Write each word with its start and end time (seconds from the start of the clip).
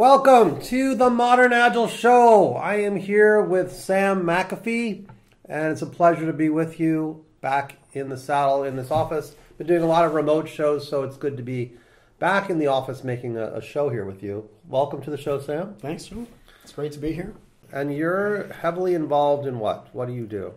Welcome 0.00 0.62
to 0.62 0.94
the 0.94 1.10
Modern 1.10 1.52
Agile 1.52 1.86
Show. 1.86 2.54
I 2.54 2.76
am 2.76 2.96
here 2.96 3.42
with 3.42 3.70
Sam 3.70 4.22
McAfee, 4.22 5.06
and 5.44 5.72
it's 5.72 5.82
a 5.82 5.86
pleasure 5.86 6.24
to 6.24 6.32
be 6.32 6.48
with 6.48 6.80
you 6.80 7.26
back 7.42 7.76
in 7.92 8.08
the 8.08 8.16
saddle 8.16 8.64
in 8.64 8.76
this 8.76 8.90
office. 8.90 9.36
Been 9.58 9.66
doing 9.66 9.82
a 9.82 9.86
lot 9.86 10.06
of 10.06 10.14
remote 10.14 10.48
shows, 10.48 10.88
so 10.88 11.02
it's 11.02 11.18
good 11.18 11.36
to 11.36 11.42
be 11.42 11.72
back 12.18 12.48
in 12.48 12.58
the 12.58 12.66
office 12.66 13.04
making 13.04 13.36
a, 13.36 13.48
a 13.56 13.60
show 13.60 13.90
here 13.90 14.06
with 14.06 14.22
you. 14.22 14.48
Welcome 14.66 15.02
to 15.02 15.10
the 15.10 15.18
show, 15.18 15.38
Sam. 15.38 15.74
Thanks, 15.80 16.06
Joe. 16.06 16.26
It's 16.62 16.72
great 16.72 16.92
to 16.92 16.98
be 16.98 17.12
here. 17.12 17.34
And 17.70 17.94
you're 17.94 18.50
heavily 18.54 18.94
involved 18.94 19.46
in 19.46 19.58
what? 19.58 19.94
What 19.94 20.08
do 20.08 20.14
you 20.14 20.26
do? 20.26 20.54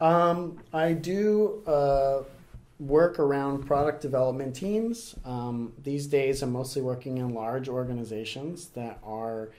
Um, 0.00 0.60
I 0.72 0.92
do 0.92 1.64
uh, 1.66 2.22
work 2.78 3.18
around 3.18 3.66
product 3.66 4.02
development 4.02 4.54
teams. 4.54 5.14
Um, 5.24 5.72
these 5.82 6.06
days, 6.06 6.42
I'm 6.42 6.52
mostly 6.52 6.82
working 6.82 7.18
in 7.18 7.34
large 7.34 7.68
organizations 7.68 8.68
that 8.68 8.98
are 9.04 9.50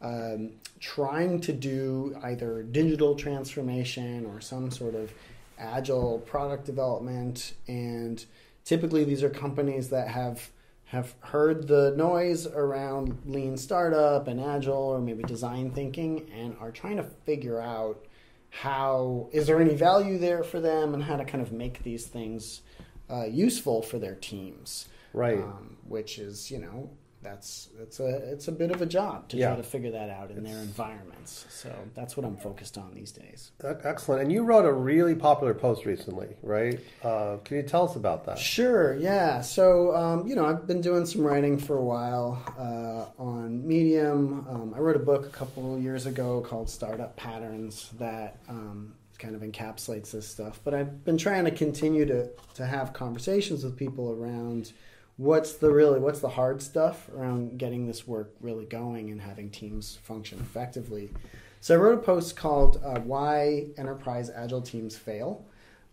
um, 0.00 0.52
trying 0.78 1.40
to 1.40 1.52
do 1.52 2.16
either 2.22 2.62
digital 2.62 3.14
transformation 3.14 4.24
or 4.26 4.40
some 4.40 4.70
sort 4.70 4.94
of 4.94 5.12
agile 5.58 6.20
product 6.20 6.64
development. 6.64 7.54
And 7.68 8.24
typically, 8.64 9.04
these 9.04 9.22
are 9.22 9.30
companies 9.30 9.90
that 9.90 10.08
have 10.08 10.50
have 10.86 11.14
heard 11.20 11.68
the 11.68 11.94
noise 11.96 12.48
around 12.48 13.16
lean 13.24 13.56
startup 13.56 14.26
and 14.26 14.40
agile 14.40 14.74
or 14.74 15.00
maybe 15.00 15.22
design 15.22 15.70
thinking 15.70 16.28
and 16.36 16.56
are 16.58 16.72
trying 16.72 16.96
to 16.96 17.04
figure 17.04 17.60
out 17.60 18.04
how 18.50 19.28
is 19.32 19.46
there 19.46 19.60
any 19.60 19.74
value 19.74 20.18
there 20.18 20.42
for 20.42 20.60
them 20.60 20.92
and 20.94 21.02
how 21.04 21.16
to 21.16 21.24
kind 21.24 21.42
of 21.42 21.52
make 21.52 21.82
these 21.82 22.06
things 22.06 22.62
uh, 23.10 23.24
useful 23.24 23.82
for 23.82 23.98
their 23.98 24.14
teams 24.16 24.88
Right. 25.12 25.38
um, 25.38 25.76
which 25.88 26.18
is 26.18 26.50
you 26.50 26.58
know 26.58 26.90
that's 27.22 27.68
it's 27.82 28.00
a 28.00 28.06
it's 28.32 28.48
a 28.48 28.52
bit 28.52 28.70
of 28.70 28.80
a 28.80 28.86
job 28.86 29.28
to 29.28 29.36
Yeah. 29.36 29.48
try 29.48 29.56
to 29.56 29.62
figure 29.62 29.90
that 29.90 30.08
out 30.08 30.30
in 30.30 30.42
their 30.42 30.56
environments 30.58 31.44
so 31.50 31.70
that's 31.94 32.16
what 32.16 32.24
i'm 32.24 32.36
focused 32.36 32.78
on 32.78 32.92
these 32.94 33.12
days 33.12 33.50
Excellent. 33.62 34.22
And 34.22 34.32
you 34.32 34.42
wrote 34.42 34.64
a 34.64 34.72
really 34.72 35.14
popular 35.14 35.52
post 35.52 35.84
recently, 35.84 36.28
right? 36.42 36.80
Uh, 37.04 37.36
can 37.44 37.58
you 37.58 37.62
tell 37.62 37.84
us 37.88 37.94
about 37.94 38.24
that? 38.26 38.38
Sure, 38.38 38.96
yeah. 38.96 39.42
So, 39.42 39.94
um, 39.94 40.26
you 40.26 40.34
know, 40.34 40.46
I've 40.46 40.66
been 40.66 40.80
doing 40.80 41.04
some 41.06 41.20
writing 41.22 41.58
for 41.58 41.76
a 41.76 41.84
while 41.84 42.42
uh, 42.58 43.22
on 43.22 43.29
Medium. 43.70 44.44
Um, 44.50 44.74
I 44.74 44.80
wrote 44.80 44.96
a 44.96 44.98
book 44.98 45.26
a 45.26 45.28
couple 45.28 45.78
years 45.78 46.04
ago 46.04 46.40
called 46.40 46.68
Startup 46.68 47.14
Patterns 47.14 47.90
that 48.00 48.40
um, 48.48 48.96
kind 49.16 49.36
of 49.36 49.42
encapsulates 49.42 50.10
this 50.10 50.26
stuff. 50.26 50.58
But 50.64 50.74
I've 50.74 51.04
been 51.04 51.16
trying 51.16 51.44
to 51.44 51.52
continue 51.52 52.04
to, 52.06 52.30
to 52.54 52.66
have 52.66 52.92
conversations 52.92 53.62
with 53.62 53.76
people 53.76 54.10
around 54.10 54.72
what's 55.18 55.52
the 55.52 55.70
really 55.70 56.00
what's 56.00 56.18
the 56.18 56.28
hard 56.28 56.60
stuff 56.60 57.08
around 57.14 57.58
getting 57.58 57.86
this 57.86 58.08
work 58.08 58.32
really 58.40 58.64
going 58.64 59.10
and 59.10 59.20
having 59.20 59.50
teams 59.50 60.00
function 60.02 60.40
effectively. 60.40 61.12
So 61.60 61.74
I 61.74 61.78
wrote 61.78 61.98
a 61.98 62.02
post 62.02 62.34
called 62.34 62.82
uh, 62.84 62.98
"Why 62.98 63.66
Enterprise 63.78 64.30
Agile 64.30 64.62
Teams 64.62 64.96
Fail." 64.96 65.44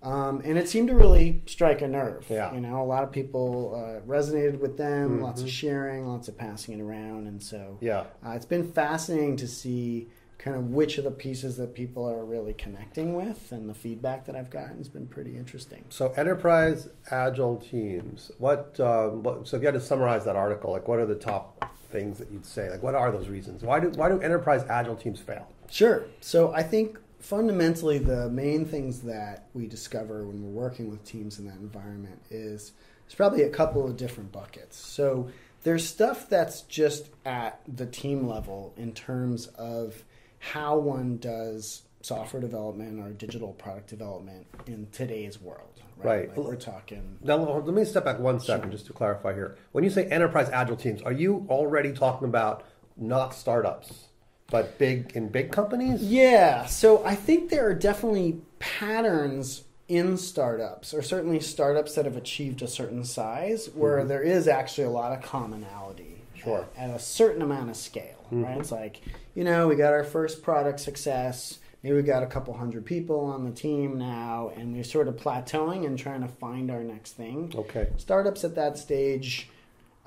Um, 0.03 0.41
and 0.45 0.57
it 0.57 0.69
seemed 0.69 0.87
to 0.89 0.95
really 0.95 1.41
strike 1.47 1.81
a 1.81 1.87
nerve. 1.87 2.25
Yeah. 2.29 2.53
You 2.53 2.61
know, 2.61 2.81
a 2.81 2.85
lot 2.85 3.03
of 3.03 3.11
people 3.11 3.73
uh, 3.75 4.07
resonated 4.07 4.59
with 4.59 4.77
them, 4.77 5.21
lots 5.21 5.39
Mm-hmm. 5.39 5.47
of 5.47 5.53
sharing, 5.53 6.07
lots 6.07 6.27
of 6.27 6.37
passing 6.37 6.79
it 6.79 6.81
around. 6.83 7.27
And 7.27 7.41
so 7.41 7.77
Yeah. 7.81 8.05
uh, 8.25 8.31
it's 8.31 8.45
been 8.45 8.71
fascinating 8.71 9.35
to 9.37 9.47
see 9.47 10.07
kind 10.37 10.55
of 10.55 10.69
which 10.69 10.99
of 10.99 11.03
the 11.03 11.09
pieces 11.11 11.57
that 11.57 11.73
people 11.73 12.07
are 12.07 12.23
really 12.23 12.53
connecting 12.53 13.15
with. 13.15 13.51
And 13.51 13.67
the 13.67 13.73
feedback 13.73 14.25
that 14.27 14.35
I've 14.35 14.51
gotten 14.51 14.77
has 14.77 14.87
been 14.87 15.07
pretty 15.07 15.35
interesting. 15.35 15.83
So, 15.89 16.13
enterprise 16.15 16.89
agile 17.09 17.57
teams. 17.57 18.31
What, 18.37 18.79
uh, 18.79 19.07
what? 19.09 19.47
So, 19.47 19.57
if 19.57 19.63
you 19.63 19.67
had 19.67 19.73
to 19.73 19.81
summarize 19.81 20.25
that 20.25 20.35
article, 20.35 20.71
like, 20.71 20.87
what 20.87 20.99
are 20.99 21.07
the 21.07 21.15
top 21.15 21.65
things 21.91 22.19
that 22.19 22.29
you'd 22.31 22.45
say? 22.45 22.69
Like, 22.69 22.83
what 22.83 22.93
are 22.93 23.11
those 23.11 23.29
reasons? 23.29 23.63
Why 23.63 23.79
do 23.79 23.89
why 23.95 24.09
do 24.09 24.19
enterprise 24.21 24.63
agile 24.69 24.95
teams 24.95 25.19
fail? 25.19 25.47
Sure. 25.71 26.03
So 26.21 26.53
I 26.53 26.61
think 26.61 26.99
fundamentally 27.19 27.97
the 27.97 28.29
main 28.29 28.65
things 28.65 29.01
that 29.01 29.47
we 29.53 29.67
discover 29.67 30.25
when 30.25 30.43
we're 30.43 30.61
working 30.61 30.89
with 30.89 31.03
teams 31.03 31.39
in 31.39 31.47
that 31.47 31.57
environment 31.57 32.21
is 32.29 32.73
there's 33.05 33.15
probably 33.15 33.43
a 33.43 33.49
couple 33.49 33.85
of 33.85 33.97
different 33.97 34.31
buckets. 34.31 34.77
So 34.77 35.29
there's 35.63 35.87
stuff 35.87 36.29
that's 36.29 36.61
just 36.61 37.09
at 37.25 37.61
the 37.67 37.85
team 37.85 38.27
level 38.27 38.73
in 38.77 38.93
terms 38.93 39.47
of 39.47 40.03
how 40.39 40.77
one 40.77 41.17
does 41.17 41.83
software 42.01 42.41
development 42.41 42.99
or 42.99 43.11
digital 43.11 43.53
product 43.53 43.89
development 43.89 44.47
in 44.65 44.87
today's 44.91 45.41
world. 45.41 45.81
Right. 45.97 46.29
Like 46.29 46.37
we're 46.37 46.55
talking 46.55 47.17
Now, 47.23 47.37
let 47.37 47.73
me 47.73 47.83
step 47.83 48.05
back 48.05 48.19
one 48.19 48.39
second 48.39 48.71
just 48.71 48.85
to 48.85 48.93
clarify 48.93 49.33
here. 49.33 49.57
When 49.71 49.83
you 49.83 49.89
say 49.89 50.05
enterprise 50.05 50.47
agile 50.49 50.75
teams, 50.75 51.01
are 51.01 51.11
you 51.11 51.47
already 51.49 51.91
talking 51.91 52.27
about 52.27 52.63
not 52.95 53.33
startups, 53.33 54.06
but 54.49 54.77
big 54.77 55.11
in 55.15 55.29
big 55.29 55.51
companies? 55.51 56.01
Yeah, 56.01 56.65
so 56.65 57.03
I 57.05 57.15
think 57.15 57.49
there 57.49 57.67
are 57.67 57.73
definitely 57.73 58.41
patterns 58.59 59.63
in 59.87 60.17
startups, 60.17 60.93
or 60.93 61.01
certainly 61.01 61.39
startups 61.39 61.95
that 61.95 62.05
have 62.05 62.17
achieved 62.17 62.61
a 62.61 62.67
certain 62.67 63.03
size, 63.03 63.69
where 63.73 63.99
mm-hmm. 63.99 64.09
there 64.09 64.21
is 64.21 64.47
actually 64.47 64.83
a 64.83 64.89
lot 64.89 65.13
of 65.13 65.21
commonality 65.21 66.21
Sure. 66.35 66.67
at, 66.77 66.89
at 66.89 66.95
a 66.95 66.99
certain 66.99 67.41
amount 67.41 67.69
of 67.69 67.75
scale. 67.75 68.25
Mm-hmm. 68.25 68.43
Right? 68.43 68.57
It's 68.57 68.71
like, 68.71 69.01
you 69.33 69.43
know, 69.43 69.67
we 69.67 69.75
got 69.75 69.93
our 69.93 70.03
first 70.03 70.43
product 70.43 70.79
success. 70.79 71.59
Maybe 71.83 71.95
we 71.95 72.01
got 72.01 72.23
a 72.23 72.27
couple 72.27 72.53
hundred 72.53 72.85
people 72.85 73.19
on 73.21 73.45
the 73.45 73.51
team 73.51 73.97
now, 73.97 74.51
and 74.55 74.73
we're 74.73 74.83
sort 74.83 75.07
of 75.07 75.15
plateauing 75.15 75.85
and 75.85 75.97
trying 75.97 76.21
to 76.21 76.27
find 76.27 76.69
our 76.69 76.83
next 76.83 77.13
thing. 77.13 77.53
Okay. 77.55 77.87
Startups 77.97 78.43
at 78.43 78.55
that 78.55 78.77
stage 78.77 79.49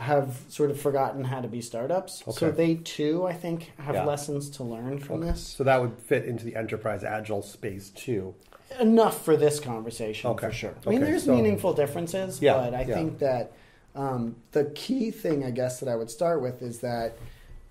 have 0.01 0.41
sort 0.49 0.71
of 0.71 0.81
forgotten 0.81 1.23
how 1.25 1.43
to 1.43 1.47
be 1.49 1.61
startups. 1.61 2.23
So 2.35 2.51
they 2.51 2.77
too, 2.77 3.27
I 3.27 3.35
think, 3.35 3.71
have 3.79 3.95
Yeah. 3.95 4.07
lessons 4.07 4.49
to 4.57 4.65
learn 4.65 4.99
from 4.99 5.21
this. 5.21 5.41
So 5.43 5.63
that 5.65 5.79
would 5.79 5.93
fit 5.99 6.25
into 6.25 6.43
the 6.47 6.57
enterprise 6.57 7.05
agile 7.05 7.43
space 7.43 7.91
too. 7.91 8.35
enough 8.79 9.25
for 9.25 9.37
this 9.37 9.59
conversation 9.59 10.31
Okay. 10.31 10.47
for 10.47 10.53
sure. 10.53 10.75
I 10.87 10.91
mean, 10.91 11.03
Okay, 11.03 11.11
there's 11.11 11.25
so- 11.25 11.35
meaningful 11.35 11.73
differences, 11.75 12.41
Yeah, 12.41 12.53
but 12.55 12.73
I 12.73 12.83
yeah. 12.85 12.95
think 12.95 13.19
that 13.19 13.51
um, 13.97 14.37
the 14.53 14.67
key 14.77 15.11
thing, 15.11 15.45
I 15.45 15.51
guess, 15.51 15.81
that 15.81 15.89
I 15.89 15.97
would 15.97 16.09
start 16.09 16.41
with 16.41 16.63
is 16.63 16.79
that 16.79 17.17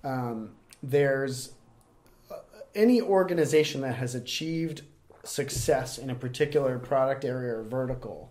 um, 0.04 0.50
there's 0.82 1.52
uh, 2.30 2.34
any 2.74 3.00
organization 3.00 3.80
that 3.80 3.94
has 3.94 4.14
achieved 4.14 4.82
success 5.24 5.96
in 5.96 6.10
a 6.10 6.14
particular 6.14 6.78
product 6.78 7.24
area 7.24 7.54
or 7.56 7.62
vertical 7.62 8.30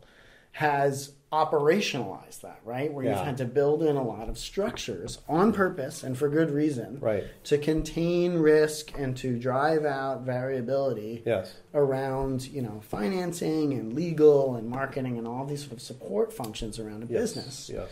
has 0.53 1.13
operationalized 1.31 2.41
that, 2.41 2.59
right? 2.65 2.91
Where 2.91 3.05
Yeah. 3.05 3.11
you've 3.17 3.25
had 3.25 3.37
to 3.37 3.45
build 3.45 3.83
in 3.83 3.95
a 3.95 4.03
lot 4.03 4.29
of 4.29 4.37
structures 4.37 5.19
on 5.29 5.53
purpose 5.53 6.03
and 6.03 6.17
for 6.17 6.27
good 6.27 6.49
reason 6.49 6.97
Right. 6.99 7.23
to 7.45 7.57
contain 7.59 8.39
risk 8.39 8.91
and 8.97 9.15
to 9.17 9.37
drive 9.37 9.85
out 9.85 10.21
variability 10.21 11.21
Yes. 11.25 11.53
around 11.73 12.47
you 12.47 12.63
know 12.63 12.79
financing 12.81 13.73
and 13.73 13.93
legal 13.93 14.55
and 14.55 14.67
marketing 14.69 15.17
and 15.19 15.27
all 15.27 15.45
these 15.45 15.61
sort 15.61 15.73
of 15.73 15.81
support 15.81 16.33
functions 16.33 16.79
around 16.79 17.03
a 17.03 17.05
Yes. 17.05 17.33
business. 17.33 17.69
Yes. 17.71 17.89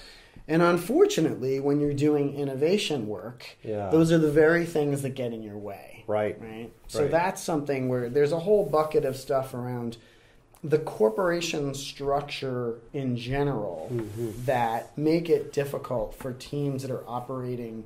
And 0.48 0.62
unfortunately, 0.64 1.60
when 1.60 1.80
you're 1.80 1.94
doing 1.94 2.34
innovation 2.34 3.08
work, 3.08 3.46
Yeah. 3.64 3.90
those 3.92 4.12
are 4.12 4.18
the 4.18 4.32
very 4.32 4.66
things 4.66 5.02
that 5.04 5.10
get 5.14 5.32
in 5.34 5.44
your 5.44 5.58
way. 5.58 6.04
Right. 6.08 6.42
Right. 6.42 6.72
So 6.88 7.02
Right. 7.02 7.12
that's 7.12 7.42
something 7.42 7.90
where 7.90 8.10
there's 8.10 8.32
a 8.32 8.40
whole 8.40 8.66
bucket 8.66 9.04
of 9.06 9.16
stuff 9.18 9.54
around 9.54 9.98
the 10.64 10.80
corporation 10.80 11.74
structure 11.74 12.80
in 12.94 13.16
general 13.16 13.90
Mm-hmm. 13.92 14.32
that 14.46 14.98
make 14.98 15.30
it 15.30 15.54
difficult 15.54 16.14
for 16.16 16.34
teams 16.34 16.82
that 16.82 16.92
are 16.92 17.04
operating 17.08 17.86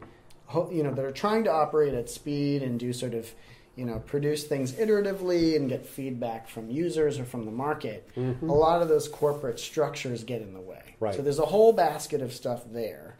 you 0.71 0.83
know 0.83 0.93
that 0.93 1.05
are 1.05 1.11
trying 1.11 1.43
to 1.45 1.51
operate 1.51 1.93
at 1.93 2.09
speed 2.09 2.63
and 2.63 2.79
do 2.79 2.91
sort 2.91 3.13
of 3.13 3.31
you 3.75 3.85
know 3.85 3.99
produce 3.99 4.45
things 4.45 4.73
iteratively 4.73 5.55
and 5.55 5.69
get 5.69 5.85
feedback 5.85 6.47
from 6.49 6.69
users 6.71 7.19
or 7.19 7.25
from 7.25 7.45
the 7.45 7.51
market 7.51 8.09
a 8.17 8.45
lot 8.45 8.81
of 8.81 8.87
those 8.89 9.07
corporate 9.07 9.59
structures 9.59 10.23
get 10.23 10.41
in 10.41 10.53
the 10.53 10.59
way 10.59 10.77
Mm-hmm. 10.95 11.03
Right. 11.05 11.15
so 11.15 11.21
there's 11.21 11.39
a 11.39 11.45
whole 11.45 11.73
basket 11.73 12.21
of 12.21 12.33
stuff 12.33 12.63
there 12.71 13.15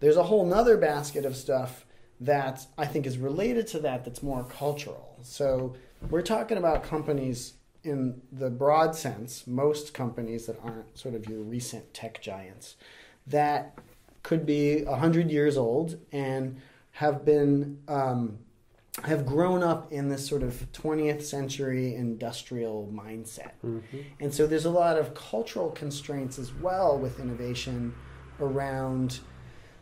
there's 0.00 0.16
a 0.16 0.22
whole 0.22 0.44
nother 0.46 0.76
basket 0.76 1.24
of 1.24 1.34
stuff 1.36 1.84
that 2.20 2.66
I 2.78 2.86
think 2.86 3.06
is 3.06 3.18
related 3.18 3.66
to 3.68 3.78
that 3.80 4.04
that's 4.04 4.22
more 4.22 4.44
cultural. 4.44 5.18
So 5.22 5.74
we're 6.08 6.22
talking 6.22 6.56
about 6.56 6.82
companies 6.82 7.52
in 7.86 8.20
the 8.32 8.50
broad 8.50 8.94
sense, 8.94 9.46
most 9.46 9.94
companies 9.94 10.46
that 10.46 10.58
aren't 10.62 10.98
sort 10.98 11.14
of 11.14 11.28
your 11.28 11.40
recent 11.40 11.94
tech 11.94 12.20
giants, 12.20 12.76
that 13.26 13.78
could 14.22 14.44
be 14.44 14.82
100 14.84 15.30
years 15.30 15.56
old 15.56 15.98
and 16.12 16.60
have 16.92 17.24
been 17.24 17.78
um, 17.88 18.38
have 19.04 19.26
grown 19.26 19.62
up 19.62 19.92
in 19.92 20.08
this 20.08 20.26
sort 20.26 20.42
of 20.42 20.66
20th 20.72 21.22
century 21.22 21.94
industrial 21.94 22.90
mindset. 22.92 23.52
And 24.20 24.32
so 24.32 24.46
there's 24.46 24.64
a 24.64 24.70
lot 24.70 24.96
of 24.96 25.14
cultural 25.14 25.70
constraints 25.70 26.38
as 26.38 26.54
well 26.54 26.98
with 26.98 27.20
innovation 27.20 27.94
around 28.40 29.20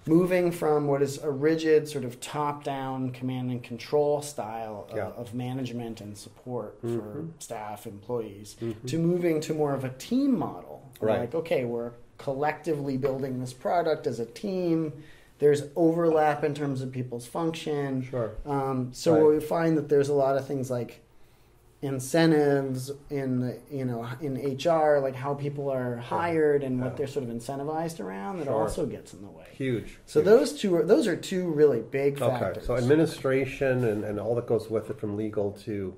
moving 0.07 0.51
from 0.53 0.87
what 0.87 1.01
is 1.03 1.23
a 1.23 1.31
rigid 1.31 1.89
sort 1.89 2.05
of 2.05 2.21
top-down 2.21 3.11
command 3.11 3.51
and 3.51 3.63
control 3.63 4.21
style 4.21 4.87
of, 4.91 4.97
Yeah. 4.97 5.09
of 5.17 5.35
management 5.35 6.01
and 6.01 6.17
support 6.17 6.79
for 6.83 6.89
Mhm. 6.89 7.29
staff 7.39 7.87
employees 7.87 8.57
Mhm. 8.61 8.87
to 8.87 8.99
moving 8.99 9.41
to 9.41 9.55
more 9.55 9.73
of 9.75 9.85
a 9.85 9.89
team 9.91 10.39
model 10.39 10.83
Right. 11.01 11.21
like 11.21 11.35
okay 11.35 11.65
we're 11.65 11.93
collectively 12.19 12.97
building 12.97 13.41
this 13.41 13.53
product 13.53 14.07
as 14.07 14.21
a 14.21 14.27
team 14.27 14.93
There's 15.41 15.65
overlap 15.75 16.45
in 16.45 16.55
terms 16.55 16.81
of 16.81 16.93
people's 16.93 17.27
function. 17.27 18.03
Sure. 18.03 18.31
Um, 18.47 18.91
so 18.93 19.15
Right. 19.15 19.35
we 19.35 19.41
find 19.41 19.77
that 19.77 19.89
there's 19.89 20.09
a 20.09 20.15
lot 20.15 20.37
of 20.39 20.47
things 20.47 20.71
like 20.71 21.01
incentives 21.85 22.91
in 23.11 23.41
the, 23.41 23.59
you 23.71 23.85
know 23.85 24.07
in 24.21 24.35
HR, 24.37 24.99
like 25.01 25.15
how 25.15 25.35
people 25.35 25.71
are 25.71 25.97
hired 25.97 26.63
and 26.63 26.79
Yeah. 26.79 26.85
what 26.85 26.97
they're 26.97 27.07
sort 27.07 27.25
of 27.29 27.31
incentivized 27.31 28.01
around, 28.01 28.39
that 28.39 28.47
Sure. 28.47 28.55
also 28.63 28.87
gets 28.87 29.13
in 29.15 29.23
the 29.23 29.31
way. 29.31 29.47
Huge. 29.53 29.99
So 30.07 30.21
huge. 30.21 30.27
those 30.27 30.53
two 30.61 30.75
are 30.77 30.83
those 30.83 31.07
are 31.07 31.17
two 31.17 31.49
really 31.51 31.81
big 31.83 32.21
Okay, 32.21 32.39
factors. 32.39 32.67
so 32.67 32.77
administration 32.77 33.85
and, 33.85 34.05
and 34.05 34.19
all 34.19 34.35
that 34.37 34.47
goes 34.47 34.69
with 34.71 34.91
it, 34.91 34.99
from 34.99 35.17
legal 35.17 35.53
to, 35.65 35.95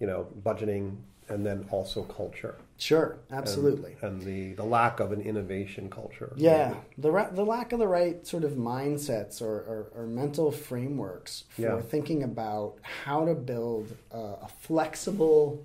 you 0.00 0.06
know, 0.06 0.26
budgeting, 0.42 0.96
and 1.28 1.44
then 1.46 1.66
also 1.70 2.02
culture. 2.02 2.56
Sure, 2.78 3.18
absolutely. 3.30 3.96
And, 4.02 4.20
the, 4.22 4.52
the 4.54 4.64
lack 4.64 5.00
of 5.00 5.12
an 5.12 5.20
innovation 5.20 5.88
culture. 5.90 6.32
Yeah, 6.36 6.74
the 6.98 7.10
ra- 7.10 7.30
the 7.30 7.44
lack 7.44 7.72
of 7.72 7.78
the 7.78 7.88
right 7.88 8.26
sort 8.26 8.44
of 8.44 8.52
mindsets 8.52 9.40
or, 9.40 9.46
or, 9.46 9.86
or 9.94 10.06
mental 10.06 10.50
frameworks 10.50 11.44
for 11.50 11.62
Yeah. 11.62 11.80
thinking 11.80 12.22
about 12.22 12.76
how 12.82 13.24
to 13.24 13.34
build 13.34 13.96
a, 14.10 14.18
a 14.18 14.48
flexible, 14.60 15.64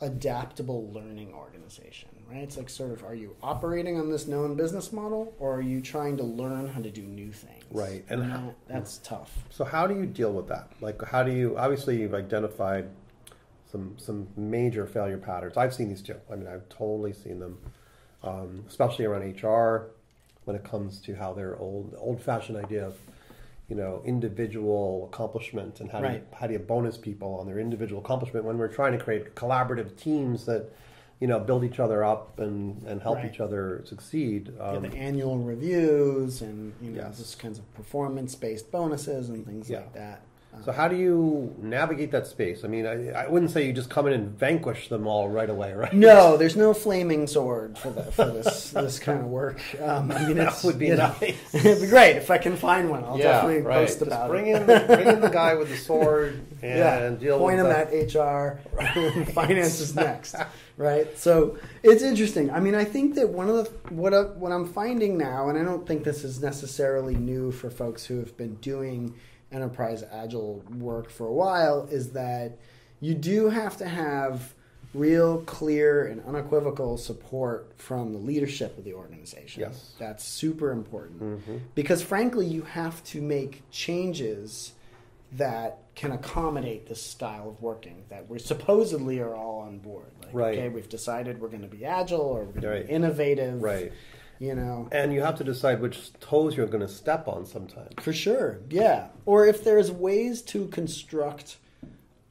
adaptable 0.00 0.90
learning 0.92 1.34
organization. 1.34 2.08
Right? 2.30 2.42
It's 2.42 2.56
like 2.56 2.70
sort 2.70 2.92
of, 2.92 3.02
are 3.04 3.14
you 3.14 3.34
operating 3.42 3.98
on 3.98 4.08
this 4.08 4.28
known 4.28 4.54
business 4.54 4.92
model, 4.92 5.34
or 5.40 5.56
are 5.56 5.60
you 5.60 5.80
trying 5.80 6.16
to 6.18 6.22
learn 6.22 6.68
how 6.68 6.80
to 6.80 6.90
do 6.90 7.02
new 7.02 7.32
things? 7.32 7.64
Right, 7.72 8.04
and 8.08 8.22
and 8.22 8.32
how- 8.32 8.54
that's 8.68 8.98
tough. 8.98 9.32
So 9.50 9.64
how 9.64 9.86
do 9.88 9.94
you 9.96 10.06
deal 10.06 10.32
with 10.32 10.46
that? 10.48 10.70
Like, 10.80 11.02
how 11.02 11.22
do 11.24 11.32
you? 11.32 11.58
Obviously, 11.58 12.00
you've 12.00 12.14
identified 12.14 12.88
some 13.70 13.94
some 13.98 14.26
major 14.36 14.86
failure 14.86 15.18
patterns. 15.18 15.56
I've 15.56 15.74
seen 15.74 15.88
these 15.88 16.02
too. 16.02 16.16
I 16.30 16.36
mean, 16.36 16.46
I've 16.48 16.68
totally 16.68 17.12
seen 17.12 17.38
them, 17.38 17.58
um, 18.22 18.64
especially 18.68 19.04
around 19.04 19.22
HR, 19.42 19.90
when 20.44 20.56
it 20.56 20.64
comes 20.64 20.98
to 21.02 21.14
how 21.14 21.32
their 21.32 21.56
old 21.58 21.94
old 21.98 22.20
fashioned 22.20 22.58
idea 22.58 22.86
of, 22.86 22.96
you 23.68 23.76
know, 23.76 24.02
individual 24.04 25.08
accomplishment 25.12 25.80
and 25.80 25.90
how 25.90 26.00
do 26.00 26.08
you, 26.14 26.22
how 26.34 26.46
do 26.46 26.52
you 26.54 26.58
bonus 26.58 26.96
people 26.96 27.34
on 27.36 27.46
their 27.46 27.58
individual 27.58 28.00
accomplishment 28.02 28.44
when 28.44 28.58
we're 28.58 28.68
trying 28.68 28.92
to 28.92 28.98
create 29.02 29.34
collaborative 29.36 29.96
teams 29.96 30.46
that, 30.46 30.70
you 31.20 31.26
know, 31.28 31.38
build 31.38 31.62
each 31.64 31.78
other 31.78 32.02
up 32.02 32.38
and 32.40 32.82
and 32.84 33.00
help 33.02 33.18
Right. 33.18 33.32
each 33.32 33.40
other 33.40 33.82
succeed. 33.84 34.52
Yeah, 34.56 34.76
Um, 34.78 34.82
the 34.82 34.96
annual 34.96 35.38
reviews 35.38 36.42
and 36.42 36.72
you 36.82 36.90
know 36.90 37.02
Yes. 37.02 37.18
just 37.18 37.38
kinds 37.38 37.58
of 37.58 37.74
performance 37.74 38.34
based 38.34 38.72
bonuses 38.72 39.28
and 39.28 39.46
things 39.46 39.70
Yeah. 39.70 39.80
like 39.80 39.92
that. 39.92 40.22
So 40.64 40.72
how 40.72 40.88
do 40.88 40.96
you 40.96 41.54
navigate 41.58 42.10
that 42.12 42.26
space? 42.26 42.64
I 42.64 42.68
mean, 42.68 42.86
I, 42.86 43.10
I 43.10 43.28
wouldn't 43.28 43.50
say 43.50 43.66
you 43.66 43.72
just 43.72 43.88
come 43.88 44.06
in 44.06 44.12
and 44.12 44.38
vanquish 44.38 44.88
them 44.88 45.06
all 45.06 45.28
right 45.28 45.48
away, 45.48 45.72
right? 45.72 45.92
No, 45.92 46.36
there's 46.36 46.56
no 46.56 46.74
flaming 46.74 47.26
sword 47.26 47.78
for 47.78 47.90
the, 47.90 48.02
for 48.04 48.26
this 48.26 48.70
this 48.70 48.98
kind 48.98 49.20
of 49.20 49.26
work. 49.26 49.60
Um, 49.80 50.10
I 50.10 50.26
mean, 50.26 50.36
That 50.36 50.60
would 50.64 50.78
be 50.78 50.88
you 50.88 50.96
know, 50.96 51.14
nice. 51.20 51.36
it'd 51.54 51.80
be 51.80 51.86
great 51.88 52.16
if 52.16 52.30
I 52.30 52.38
can 52.38 52.56
find 52.56 52.90
one. 52.90 53.04
I'll 53.04 53.16
definitely 53.16 53.62
right. 53.62 53.86
post 53.86 54.00
Just 54.00 54.06
about 54.06 54.28
bring 54.28 54.48
it. 54.48 54.60
in 54.60 54.66
the, 54.66 54.84
bring 54.86 55.08
in 55.08 55.20
the 55.20 55.28
guy 55.42 55.54
with 55.54 55.70
the 55.70 55.76
sword 55.76 56.40
and 56.62 56.78
yeah, 56.78 57.08
deal 57.10 57.38
point 57.38 57.56
with 57.56 57.66
them 57.66 57.90
the, 57.90 58.18
at 58.20 59.24
HR. 59.24 59.30
Finance 59.32 59.80
is 59.80 59.94
next, 59.94 60.34
right? 60.76 61.18
So 61.18 61.58
it's 61.82 62.02
interesting. 62.02 62.50
I 62.50 62.60
mean, 62.60 62.74
I 62.74 62.84
think 62.84 63.14
that 63.14 63.28
one 63.28 63.48
of 63.48 63.56
the 63.56 63.94
what 63.94 64.12
I, 64.12 64.22
what 64.22 64.52
I'm 64.52 64.66
finding 64.66 65.16
now, 65.16 65.48
and 65.48 65.58
I 65.58 65.62
don't 65.62 65.86
think 65.86 66.04
this 66.04 66.24
is 66.24 66.42
necessarily 66.42 67.14
new 67.14 67.50
for 67.50 67.70
folks 67.70 68.04
who 68.04 68.18
have 68.18 68.36
been 68.36 68.56
doing 68.56 69.14
enterprise 69.52 70.04
agile 70.12 70.62
work 70.78 71.10
for 71.10 71.26
a 71.26 71.32
while, 71.32 71.86
is 71.90 72.10
that 72.12 72.58
you 73.00 73.14
do 73.14 73.48
have 73.48 73.76
to 73.78 73.86
have 73.88 74.54
real 74.92 75.42
clear 75.42 76.06
and 76.06 76.20
unequivocal 76.26 76.98
support 76.98 77.72
from 77.76 78.12
the 78.12 78.18
leadership 78.18 78.76
of 78.76 78.84
the 78.84 78.92
organization. 78.92 79.60
Yes. 79.62 79.94
That's 79.98 80.24
super 80.24 80.72
important 80.72 81.22
Mhm. 81.22 81.60
because 81.76 82.02
frankly 82.02 82.44
you 82.46 82.62
have 82.62 83.02
to 83.04 83.22
make 83.22 83.62
changes 83.70 84.72
that 85.32 85.78
can 85.94 86.10
accommodate 86.10 86.88
this 86.88 87.00
style 87.00 87.48
of 87.50 87.62
working 87.62 88.02
that 88.08 88.28
we 88.28 88.40
supposedly 88.40 89.20
are 89.20 89.32
all 89.32 89.60
on 89.60 89.78
board 89.78 90.06
like 90.24 90.34
Right. 90.34 90.58
okay 90.58 90.68
we've 90.68 90.88
decided 90.88 91.40
we're 91.40 91.48
going 91.48 91.62
to 91.62 91.68
be 91.68 91.84
agile 91.84 92.20
or 92.22 92.42
we're 92.42 92.60
going 92.60 92.66
Right. 92.74 92.82
to 92.82 92.88
be 92.88 92.92
innovative 92.92 93.62
right. 93.62 93.92
You 94.40 94.54
know 94.56 94.88
And 94.90 95.12
you 95.12 95.20
have 95.20 95.36
to 95.36 95.44
decide 95.44 95.80
which 95.80 96.12
toes 96.18 96.56
you're 96.56 96.66
going 96.66 96.80
to 96.80 96.88
step 96.88 97.28
on 97.28 97.46
sometimes. 97.46 97.94
for 98.00 98.12
sure 98.12 98.58
yeah 98.70 99.08
or 99.26 99.46
if 99.46 99.62
there's 99.62 99.92
ways 99.92 100.42
to 100.42 100.66
construct 100.68 101.58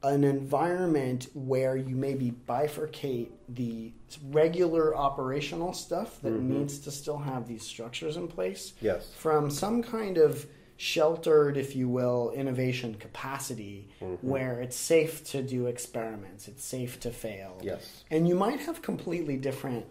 an 0.03 0.23
environment 0.23 1.27
where 1.33 1.75
you 1.75 1.93
maybe 1.95 2.33
bifurcate 2.47 3.27
the 3.49 3.91
regular 4.31 4.95
operational 4.95 5.73
stuff 5.73 6.21
that 6.21 6.31
Mhm. 6.33 6.43
needs 6.43 6.79
to 6.79 6.91
still 6.91 7.17
have 7.17 7.47
these 7.47 7.63
structures 7.63 8.15
in 8.17 8.27
place 8.27 8.73
Yes. 8.81 9.09
from 9.15 9.49
some 9.51 9.83
kind 9.83 10.17
of 10.17 10.45
sheltered, 10.77 11.57
if 11.57 11.75
you 11.75 11.89
will, 11.89 12.31
innovation 12.31 12.95
capacity 12.95 13.89
Mhm. 14.01 14.17
where 14.21 14.61
it's 14.61 14.77
safe 14.77 15.21
to 15.25 15.43
do 15.43 15.65
experiments, 15.67 16.47
it's 16.47 16.63
safe 16.63 16.97
to 17.01 17.11
fail. 17.11 17.57
Yes. 17.61 18.05
And 18.09 18.25
you 18.29 18.35
might 18.35 18.61
have 18.61 18.81
completely 18.81 19.35
different 19.35 19.85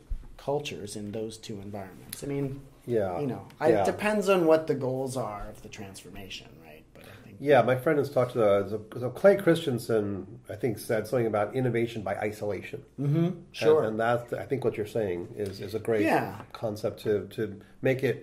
cultures 0.52 0.96
in 0.96 1.12
those 1.12 1.36
two 1.36 1.60
environments. 1.60 2.24
I 2.24 2.26
mean, 2.26 2.60
Yeah. 2.86 3.20
you 3.20 3.26
know, 3.26 3.42
I, 3.60 3.68
yeah. 3.68 3.82
it 3.82 3.84
depends 3.84 4.30
on 4.30 4.46
what 4.46 4.66
the 4.66 4.74
goals 4.74 5.14
are 5.14 5.46
of 5.52 5.60
the 5.64 5.68
transformation, 5.68 6.46
right? 6.64 6.84
But 6.94 7.02
I 7.02 7.16
think 7.26 7.36
Yeah, 7.38 7.60
my 7.60 7.76
friend 7.76 7.98
has 7.98 8.08
talked 8.10 8.32
to 8.32 8.38
the, 8.38 8.80
so 8.98 9.10
Clay 9.10 9.36
Christensen, 9.36 10.40
I 10.48 10.56
think, 10.62 10.78
said 10.78 11.06
something 11.06 11.26
about 11.26 11.54
innovation 11.54 12.00
by 12.02 12.14
isolation. 12.30 12.80
hmm 12.96 13.28
sure. 13.52 13.80
And, 13.82 13.88
and 13.88 14.00
that, 14.00 14.20
I 14.42 14.44
think, 14.48 14.64
what 14.64 14.74
you're 14.78 14.86
saying 15.00 15.20
is, 15.36 15.60
is 15.60 15.74
a 15.74 15.78
great 15.88 16.06
Yeah. 16.12 16.40
concept 16.62 16.96
to 17.04 17.12
to 17.36 17.42
make 17.82 18.00
it. 18.10 18.16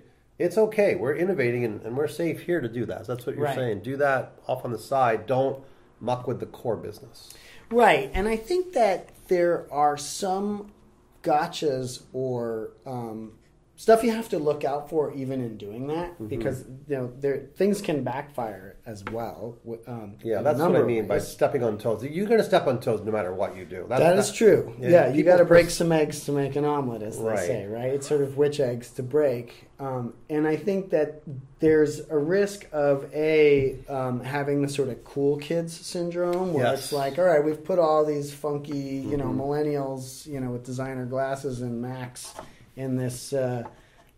It's 0.45 0.57
okay. 0.65 0.91
We're 0.95 1.15
innovating 1.25 1.63
and, 1.67 1.75
and 1.85 1.95
we're 1.99 2.13
safe 2.23 2.37
here 2.49 2.59
to 2.67 2.71
do 2.79 2.83
that. 2.91 3.01
That's 3.09 3.23
what 3.27 3.35
you're 3.35 3.45
Right. 3.51 3.61
saying. 3.61 3.77
Do 3.91 3.95
that 4.07 4.23
off 4.47 4.65
on 4.65 4.71
the 4.77 4.83
side. 4.93 5.19
Don't 5.27 5.57
muck 6.09 6.21
with 6.29 6.39
the 6.43 6.49
core 6.59 6.79
business. 6.87 7.17
Right, 7.83 8.07
and 8.17 8.27
I 8.35 8.37
think 8.49 8.73
that 8.73 8.99
there 9.33 9.57
are 9.71 9.95
some 9.97 10.71
gotchas 11.25 12.03
or 12.13 12.71
um, 12.85 13.33
stuff 13.77 14.03
you 14.03 14.11
have 14.11 14.29
to 14.29 14.39
look 14.39 14.63
out 14.63 14.89
for 14.89 15.11
even 15.13 15.41
in 15.41 15.57
doing 15.57 15.87
that 15.87 16.11
Mm-hmm. 16.13 16.27
because 16.27 16.63
you 16.87 16.95
know 16.95 17.11
there 17.19 17.47
things 17.55 17.81
can 17.81 18.03
backfire 18.03 18.77
as 18.85 19.03
well. 19.11 19.57
Um, 19.87 20.15
Yeah, 20.23 20.41
that's 20.41 20.59
what 20.59 20.75
I 20.75 20.83
mean 20.83 21.07
by 21.07 21.17
stepping 21.17 21.63
on 21.63 21.77
toes. 21.77 22.03
You're 22.03 22.27
going 22.27 22.37
to 22.39 22.43
step 22.45 22.67
on 22.67 22.79
toes 22.79 23.01
no 23.03 23.11
matter 23.11 23.33
what 23.33 23.57
you 23.57 23.65
do. 23.65 23.85
that 23.89 24.17
is 24.17 24.31
true. 24.31 24.73
yeah, 24.79 24.89
Yeah, 24.89 25.07
you 25.13 25.23
got 25.23 25.37
to 25.37 25.45
break 25.45 25.69
some 25.71 25.91
eggs 25.91 26.23
to 26.25 26.31
make 26.31 26.55
an 26.55 26.63
omelet, 26.65 27.01
as 27.01 27.17
Right. 27.17 27.37
they 27.37 27.47
say, 27.47 27.65
right? 27.67 27.91
It's 27.93 28.07
sort 28.07 28.21
of 28.21 28.37
which 28.37 28.59
eggs 28.59 28.91
to 28.91 29.03
break. 29.03 29.65
Um, 29.79 30.13
and 30.29 30.47
I 30.47 30.55
think 30.55 30.91
that 30.91 31.21
there's 31.59 32.07
a 32.09 32.17
risk 32.17 32.65
of 32.71 33.09
a 33.13 33.75
um, 33.89 34.21
having 34.21 34.61
the 34.61 34.69
sort 34.69 34.87
of 34.89 35.03
cool 35.03 35.37
kids 35.37 35.73
syndrome, 35.75 36.53
where 36.53 36.65
Yes. 36.65 36.79
it's 36.79 36.93
like, 36.93 37.17
all 37.19 37.25
right, 37.25 37.43
we've 37.43 37.63
put 37.63 37.77
all 37.79 38.05
these 38.05 38.31
funky, 38.33 38.77
you 38.77 39.17
know, 39.17 39.25
Mhm. 39.25 39.37
millennials, 39.37 40.25
you 40.27 40.39
know, 40.39 40.51
with 40.51 40.63
designer 40.63 41.05
glasses 41.05 41.61
and 41.61 41.81
Macs 41.81 42.33
in 42.75 42.95
this, 42.97 43.33
uh, 43.33 43.63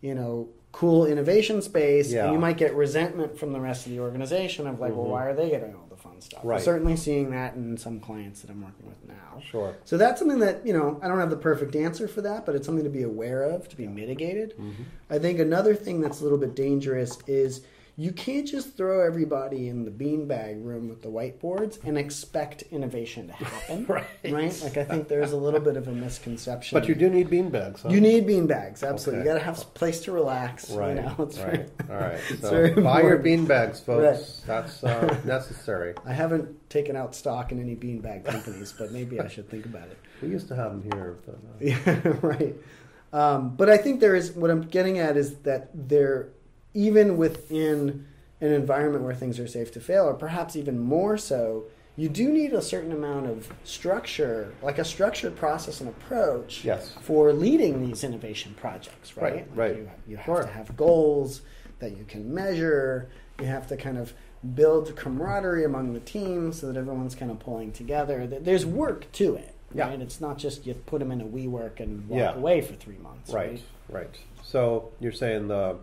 you 0.01 0.15
know. 0.15 0.49
Cool 0.73 1.07
innovation 1.07 1.59
space, 1.63 2.11
Yeah. 2.11 2.25
and 2.25 2.33
you 2.33 2.39
might 2.39 2.57
get 2.57 2.75
resentment 2.75 3.35
from 3.39 3.51
the 3.51 3.59
rest 3.59 3.87
of 3.87 3.91
the 3.93 3.99
organization 3.99 4.67
of 4.67 4.79
like, 4.79 4.95
well, 4.95 5.05
Mhm. 5.05 5.09
why 5.09 5.25
are 5.25 5.33
they 5.33 5.49
getting 5.49 5.73
all 5.73 5.87
the 5.89 5.95
fun 5.95 6.21
stuff? 6.21 6.43
We're 6.43 6.51
Right. 6.51 6.61
certainly 6.61 6.95
seeing 6.95 7.31
that 7.31 7.55
in 7.55 7.77
some 7.77 7.99
clients 7.99 8.41
that 8.41 8.51
I'm 8.51 8.61
working 8.61 8.85
with 8.85 8.97
now. 9.07 9.39
Sure. 9.39 9.73
So 9.85 9.97
that's 9.97 10.19
something 10.19 10.37
that, 10.39 10.67
you 10.67 10.73
know, 10.73 10.99
I 11.01 11.07
don't 11.07 11.17
have 11.17 11.31
the 11.31 11.35
perfect 11.37 11.75
answer 11.75 12.07
for 12.07 12.21
that, 12.21 12.45
but 12.45 12.53
it's 12.53 12.67
something 12.67 12.83
to 12.83 12.91
be 12.91 13.01
aware 13.01 13.41
of, 13.41 13.67
to 13.69 13.77
be 13.77 13.87
mitigated. 13.87 14.51
Mm-hmm. 14.51 14.83
I 15.09 15.17
think 15.17 15.39
another 15.39 15.73
thing 15.73 15.99
that's 15.99 16.19
a 16.21 16.23
little 16.23 16.37
bit 16.37 16.53
dangerous 16.53 17.17
is 17.25 17.61
you 17.99 18.11
can't 18.11 18.47
just 18.47 18.77
throw 18.77 19.03
everybody 19.03 19.69
in 19.69 19.83
the 19.83 19.89
beanbag 19.89 20.63
room 20.63 20.87
with 20.87 21.01
the 21.01 21.07
whiteboards 21.07 21.83
and 21.83 21.97
expect 21.97 22.61
innovation 22.71 23.25
to 23.27 23.33
happen. 23.33 23.85
Right. 24.27 24.61
Like 24.63 24.77
I 24.77 24.83
think 24.83 25.07
there's 25.07 25.31
a 25.31 25.37
little 25.37 25.59
bit 25.59 25.77
of 25.77 25.87
a 25.87 25.91
misconception. 25.91 26.79
But 26.79 26.87
you 26.87 26.93
do 26.95 27.09
need 27.09 27.29
beanbags. 27.29 27.81
Huh? 27.81 27.89
You 27.89 27.99
need 27.99 28.27
beanbags, 28.27 28.83
absolutely. 28.83 29.21
Okay. 29.21 29.29
You 29.29 29.33
got 29.33 29.39
to 29.39 29.45
have 29.45 29.59
a 29.61 29.65
place 29.65 30.01
to 30.01 30.11
relax. 30.11 30.69
Right. 30.69 30.95
You 30.95 31.01
know, 31.01 31.15
it's 31.19 31.39
right. 31.39 31.69
very- 31.87 31.89
All 31.89 32.07
right. 32.09 32.19
So 32.41 32.81
buy 32.81 33.01
your 33.01 33.17
beanbags, 33.17 33.83
folks. 33.83 34.41
That's 34.45 34.83
uh, 34.83 35.19
necessary. 35.25 35.95
I 36.05 36.13
haven't 36.13 36.69
taken 36.69 36.95
out 36.95 37.15
stock 37.15 37.51
in 37.51 37.59
any 37.59 37.75
beanbag 37.75 38.25
companies, 38.25 38.73
but 38.77 38.91
maybe 38.91 39.19
I 39.19 39.27
should 39.27 39.49
think 39.49 39.65
about 39.65 39.87
it. 39.87 39.97
We 40.21 40.27
used 40.29 40.47
to 40.49 40.55
have 40.55 40.71
them 40.71 40.83
here. 40.91 41.17
But, 41.25 41.35
uh, 41.35 41.57
Yeah, 41.59 42.13
right. 42.21 42.55
Um, 43.13 43.55
but 43.55 43.69
I 43.69 43.77
think 43.77 44.01
there 44.01 44.15
is 44.15 44.31
what 44.33 44.51
I'm 44.51 44.61
getting 44.61 44.99
at 44.99 45.17
is 45.17 45.37
that 45.39 45.69
there, 45.73 46.29
even 46.73 47.17
within 47.17 48.05
an 48.41 48.53
environment 48.53 49.03
where 49.03 49.15
things 49.15 49.39
are 49.39 49.47
safe 49.47 49.71
to 49.73 49.79
fail, 49.79 50.05
or 50.05 50.13
perhaps 50.13 50.55
even 50.55 50.79
more 50.79 51.17
so, 51.17 51.65
you 51.95 52.07
do 52.07 52.31
need 52.31 52.53
a 52.53 52.61
certain 52.61 52.91
amount 52.91 53.25
of 53.25 53.51
structure, 53.63 54.53
like 54.61 54.77
a 54.77 54.85
structured 54.85 55.35
process 55.35 55.81
and 55.81 55.89
approach 55.89 56.63
Yes. 56.63 56.93
for 57.01 57.33
leading 57.33 57.83
these 57.85 58.03
innovation 58.03 58.53
projects, 58.59 59.17
right? 59.17 59.23
Right, 59.33 59.47
Like 59.49 59.57
right. 59.57 59.75
You, 59.77 59.89
you 60.07 60.17
have 60.17 60.25
Sure. 60.25 60.41
to 60.43 60.47
have 60.49 60.77
goals 60.77 61.41
that 61.79 61.97
you 61.97 62.03
can 62.07 62.31
measure. 62.31 63.09
You 63.39 63.45
have 63.47 63.65
to 63.67 63.77
kind 63.77 63.97
of 63.97 64.13
build 64.53 64.95
camaraderie 64.95 65.63
among 65.65 65.93
the 65.93 65.99
team 65.99 66.53
so 66.53 66.67
that 66.67 66.77
everyone's 66.77 67.15
kind 67.15 67.31
of 67.31 67.39
pulling 67.39 67.71
together. 67.71 68.27
Th- 68.27 68.43
There's 68.43 68.65
work 68.67 69.11
to 69.13 69.35
it, 69.35 69.55
Yeah. 69.73 69.87
right? 69.89 69.99
It's 69.99 70.21
not 70.21 70.37
just 70.37 70.67
you 70.67 70.75
put 70.75 70.99
them 70.99 71.11
in 71.11 71.21
a 71.21 71.25
WeWork 71.25 71.79
and 71.79 72.07
walk 72.07 72.19
Yeah. 72.19 72.35
away 72.35 72.61
for 72.61 72.75
three 72.75 72.97
months, 72.97 73.31
right. 73.33 73.49
right? 73.49 73.61
Right. 73.89 74.15
So 74.43 74.91
you're 74.99 75.11
saying 75.11 75.47
the 75.47 75.77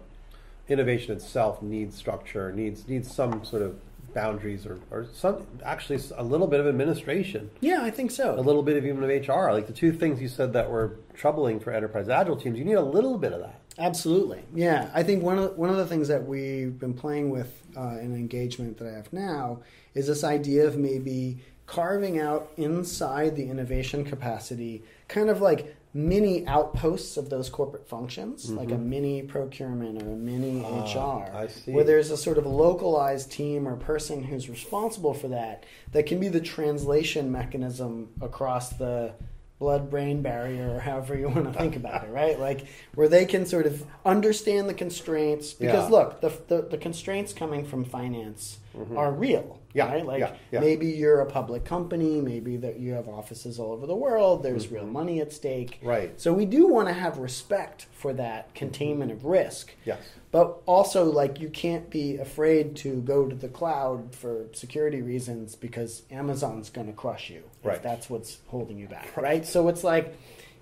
innovation 0.69 1.15
itself 1.17 1.63
needs 1.63 1.97
structure, 1.97 2.53
needs 2.53 2.89
needs 2.89 3.13
some 3.15 3.45
sort 3.45 3.63
of 3.63 3.79
boundaries 4.15 4.65
or, 4.65 4.79
or 4.93 5.07
some 5.13 5.45
actually 5.65 5.99
a 6.17 6.23
little 6.23 6.47
bit 6.47 6.61
of 6.61 6.69
administration, 6.69 7.51
Yeah, 7.61 7.83
I 7.83 7.91
think 7.91 8.13
so. 8.13 8.39
a 8.39 8.41
little 8.41 8.63
bit 8.63 8.77
of 8.77 8.87
even 8.87 9.03
of 9.03 9.09
HR. 9.11 9.51
Like 9.51 9.67
the 9.67 9.73
two 9.73 9.93
things 9.93 10.23
you 10.23 10.29
said 10.29 10.53
that 10.53 10.71
were 10.71 10.99
troubling 11.15 11.59
for 11.59 11.73
enterprise 11.73 12.09
agile 12.09 12.37
teams, 12.37 12.57
you 12.59 12.65
need 12.65 12.75
a 12.75 12.81
little 12.83 13.19
bit 13.19 13.33
of 13.33 13.41
that. 13.41 13.61
Absolutely, 13.77 14.45
yeah. 14.55 14.89
I 14.95 15.03
think 15.03 15.23
one 15.25 15.39
of 15.39 15.57
one 15.59 15.69
of 15.71 15.77
the 15.77 15.87
things 15.87 16.07
that 16.09 16.25
we've 16.27 16.79
been 16.79 16.95
playing 16.95 17.31
with 17.31 17.61
uh, 17.77 17.99
in 18.01 18.15
engagement 18.15 18.79
that 18.79 18.87
I 18.89 18.93
have 18.93 19.13
now 19.13 19.63
is 19.95 20.07
this 20.07 20.23
idea 20.23 20.67
of 20.67 20.77
maybe 20.79 21.41
carving 21.67 22.21
out 22.21 22.51
inside 22.57 23.35
the 23.35 23.49
innovation 23.49 24.05
capacity, 24.05 24.85
kind 25.09 25.29
of 25.29 25.41
like 25.41 25.75
mini 25.97 26.45
outposts 26.49 27.17
of 27.17 27.31
those 27.31 27.49
corporate 27.49 27.87
functions, 27.89 28.51
like 28.51 28.73
a 28.73 28.77
mini 28.79 29.23
procurement 29.23 30.03
or 30.03 30.07
a 30.13 30.17
mini 30.17 30.61
Mm-hmm. 30.61 30.99
Ah, 30.99 31.19
HR, 31.19 31.37
I 31.37 31.47
see. 31.47 31.71
where 31.73 31.85
there's 31.85 32.11
a 32.11 32.17
sort 32.17 32.37
of 32.37 32.47
localized 32.47 33.31
team 33.31 33.67
or 33.69 33.77
person 33.77 34.25
who's 34.25 34.51
responsible 34.51 35.15
for 35.15 35.29
that. 35.29 35.65
That 35.93 36.07
can 36.07 36.19
be 36.19 36.29
the 36.29 36.41
translation 36.41 37.31
mechanism 37.31 38.09
across 38.21 38.71
the 38.71 39.13
blood 39.61 39.89
brain 39.89 40.21
barrier 40.21 40.75
or 40.75 40.81
however 40.81 41.17
you 41.17 41.29
want 41.29 41.45
to 41.51 41.57
think 41.59 41.77
about 41.77 42.03
it 42.05 42.11
right 42.11 42.41
like 42.41 42.67
where 42.97 43.09
they 43.09 43.25
can 43.25 43.47
sort 43.47 43.67
of 43.67 43.85
understand 44.05 44.69
the 44.69 44.75
constraints 44.75 45.55
because 45.55 45.85
Yeah. 45.89 45.97
look 45.97 46.21
the, 46.21 46.33
the, 46.49 46.63
the 46.63 46.77
constraints 46.77 47.33
coming 47.33 47.65
from 47.65 47.85
finance 47.85 48.59
are 48.97 49.13
real 49.13 49.43
Mm-hmm. 49.43 49.64
Yeah, 49.75 49.87
right 49.93 50.07
like 50.07 50.21
yeah, 50.21 50.35
yeah. 50.53 50.61
maybe 50.61 50.87
you're 50.87 51.21
a 51.21 51.27
public 51.27 51.65
company 51.65 52.21
maybe 52.21 52.57
that 52.59 52.79
you 52.79 52.93
have 52.93 53.09
offices 53.09 53.59
all 53.59 53.73
over 53.73 53.87
the 53.87 53.95
world 53.97 54.43
there's 54.45 54.69
real 54.69 54.87
money 54.87 55.21
at 55.21 55.33
stake 55.33 55.79
Mm-hmm. 55.79 55.87
Right. 55.89 56.21
so 56.21 56.33
we 56.33 56.47
do 56.47 56.67
want 56.69 56.87
to 56.89 56.95
have 56.95 57.19
respect 57.19 57.87
for 57.93 58.13
that 58.15 58.55
containment 58.55 59.11
of 59.11 59.25
risk 59.25 59.75
Yes. 59.85 59.99
but 60.31 60.61
also, 60.67 61.05
like, 61.05 61.41
you 61.41 61.49
can't 61.49 61.91
be 61.91 62.17
afraid 62.19 62.77
to 62.77 63.01
go 63.03 63.27
to 63.29 63.35
the 63.35 63.49
cloud 63.49 64.15
for 64.15 64.47
security 64.53 65.01
reasons 65.03 65.55
because 65.57 66.03
Amazon's 66.11 66.71
going 66.71 66.87
to 66.89 66.93
crush 66.93 67.31
you 67.31 67.43
Right. 67.63 67.77
if 67.77 67.83
that's 67.83 68.09
what's 68.09 68.39
holding 68.49 68.79
you 68.79 68.87
back, 68.89 69.17
right? 69.17 69.45
So 69.47 69.69
it's 69.69 69.83
like 69.85 70.17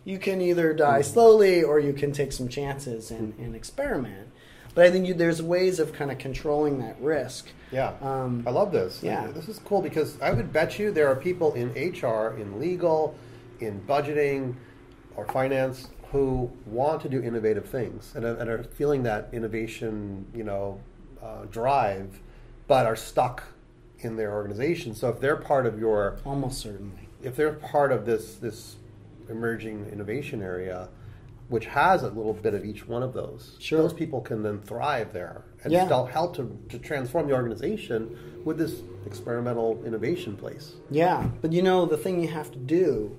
you 0.04 0.19
can 0.19 0.40
either 0.40 0.73
die 0.75 1.02
slowly 1.02 1.62
or 1.62 1.78
you 1.78 1.92
can 1.92 2.12
take 2.12 2.33
some 2.33 2.49
chances 2.49 3.11
and, 3.11 3.35
and 3.38 3.54
experiment. 3.54 4.28
But 4.74 4.86
I 4.86 4.90
think 4.90 5.06
you, 5.06 5.14
there's 5.14 5.42
ways 5.42 5.78
of 5.78 5.92
kind 5.92 6.10
of 6.10 6.18
controlling 6.18 6.78
that 6.78 6.96
risk. 7.00 7.48
Yeah, 7.70 7.92
Um, 8.00 8.42
I 8.46 8.50
love 8.50 8.72
this. 8.72 9.02
yeah. 9.02 9.26
this 9.28 9.48
is 9.48 9.58
cool 9.64 9.82
because 9.82 10.20
I 10.20 10.30
would 10.32 10.52
bet 10.52 10.78
you 10.78 10.90
there 10.90 11.08
are 11.08 11.16
people 11.16 11.52
in 11.54 11.68
HR, 11.70 12.36
in 12.38 12.58
legal, 12.58 13.14
in 13.60 13.80
budgeting, 13.86 14.54
or 15.16 15.26
finance 15.26 15.88
who 16.10 16.50
want 16.66 17.00
to 17.02 17.08
do 17.08 17.22
innovative 17.22 17.66
things 17.66 18.12
and 18.14 18.24
are, 18.24 18.34
and 18.36 18.48
are 18.50 18.62
feeling 18.64 19.02
that 19.04 19.28
innovation, 19.32 20.26
you 20.34 20.44
know, 20.44 20.80
uh, 21.22 21.44
drive, 21.50 22.18
but 22.66 22.84
are 22.86 22.96
stuck 22.96 23.44
in 24.00 24.16
their 24.16 24.32
organization. 24.32 24.94
So 24.94 25.08
if 25.10 25.20
they're 25.20 25.36
part 25.36 25.64
of 25.66 25.78
your, 25.78 26.18
Almost 26.26 26.60
certainly. 26.60 27.08
if 27.22 27.36
they're 27.36 27.52
part 27.52 27.92
of 27.92 28.04
this 28.04 28.34
this 28.34 28.76
emerging 29.30 29.86
innovation 29.92 30.42
area, 30.42 30.88
which 31.49 31.66
has 31.66 32.02
a 32.02 32.08
little 32.08 32.32
bit 32.32 32.54
of 32.54 32.64
each 32.64 32.87
one 32.88 33.02
of 33.02 33.12
those, 33.12 33.56
Sure. 33.58 33.82
those 33.82 33.92
people 33.92 34.20
can 34.20 34.42
then 34.42 34.61
thrive 34.61 35.12
there 35.12 35.44
and 35.64 35.72
Yeah. 35.72 35.84
still 35.84 36.06
help 36.06 36.34
to, 36.37 36.56
to 36.70 36.78
transform 36.78 37.26
the 37.28 37.34
organization 37.34 38.16
with 38.44 38.58
this 38.58 38.82
experimental 39.06 39.82
innovation 39.84 40.37
place. 40.37 40.75
Yeah. 40.90 41.28
But 41.40 41.52
you 41.52 41.62
know, 41.62 41.87
the 41.87 41.96
thing 41.99 42.20
you 42.20 42.28
have 42.28 42.50
to 42.52 42.58
do 42.58 43.16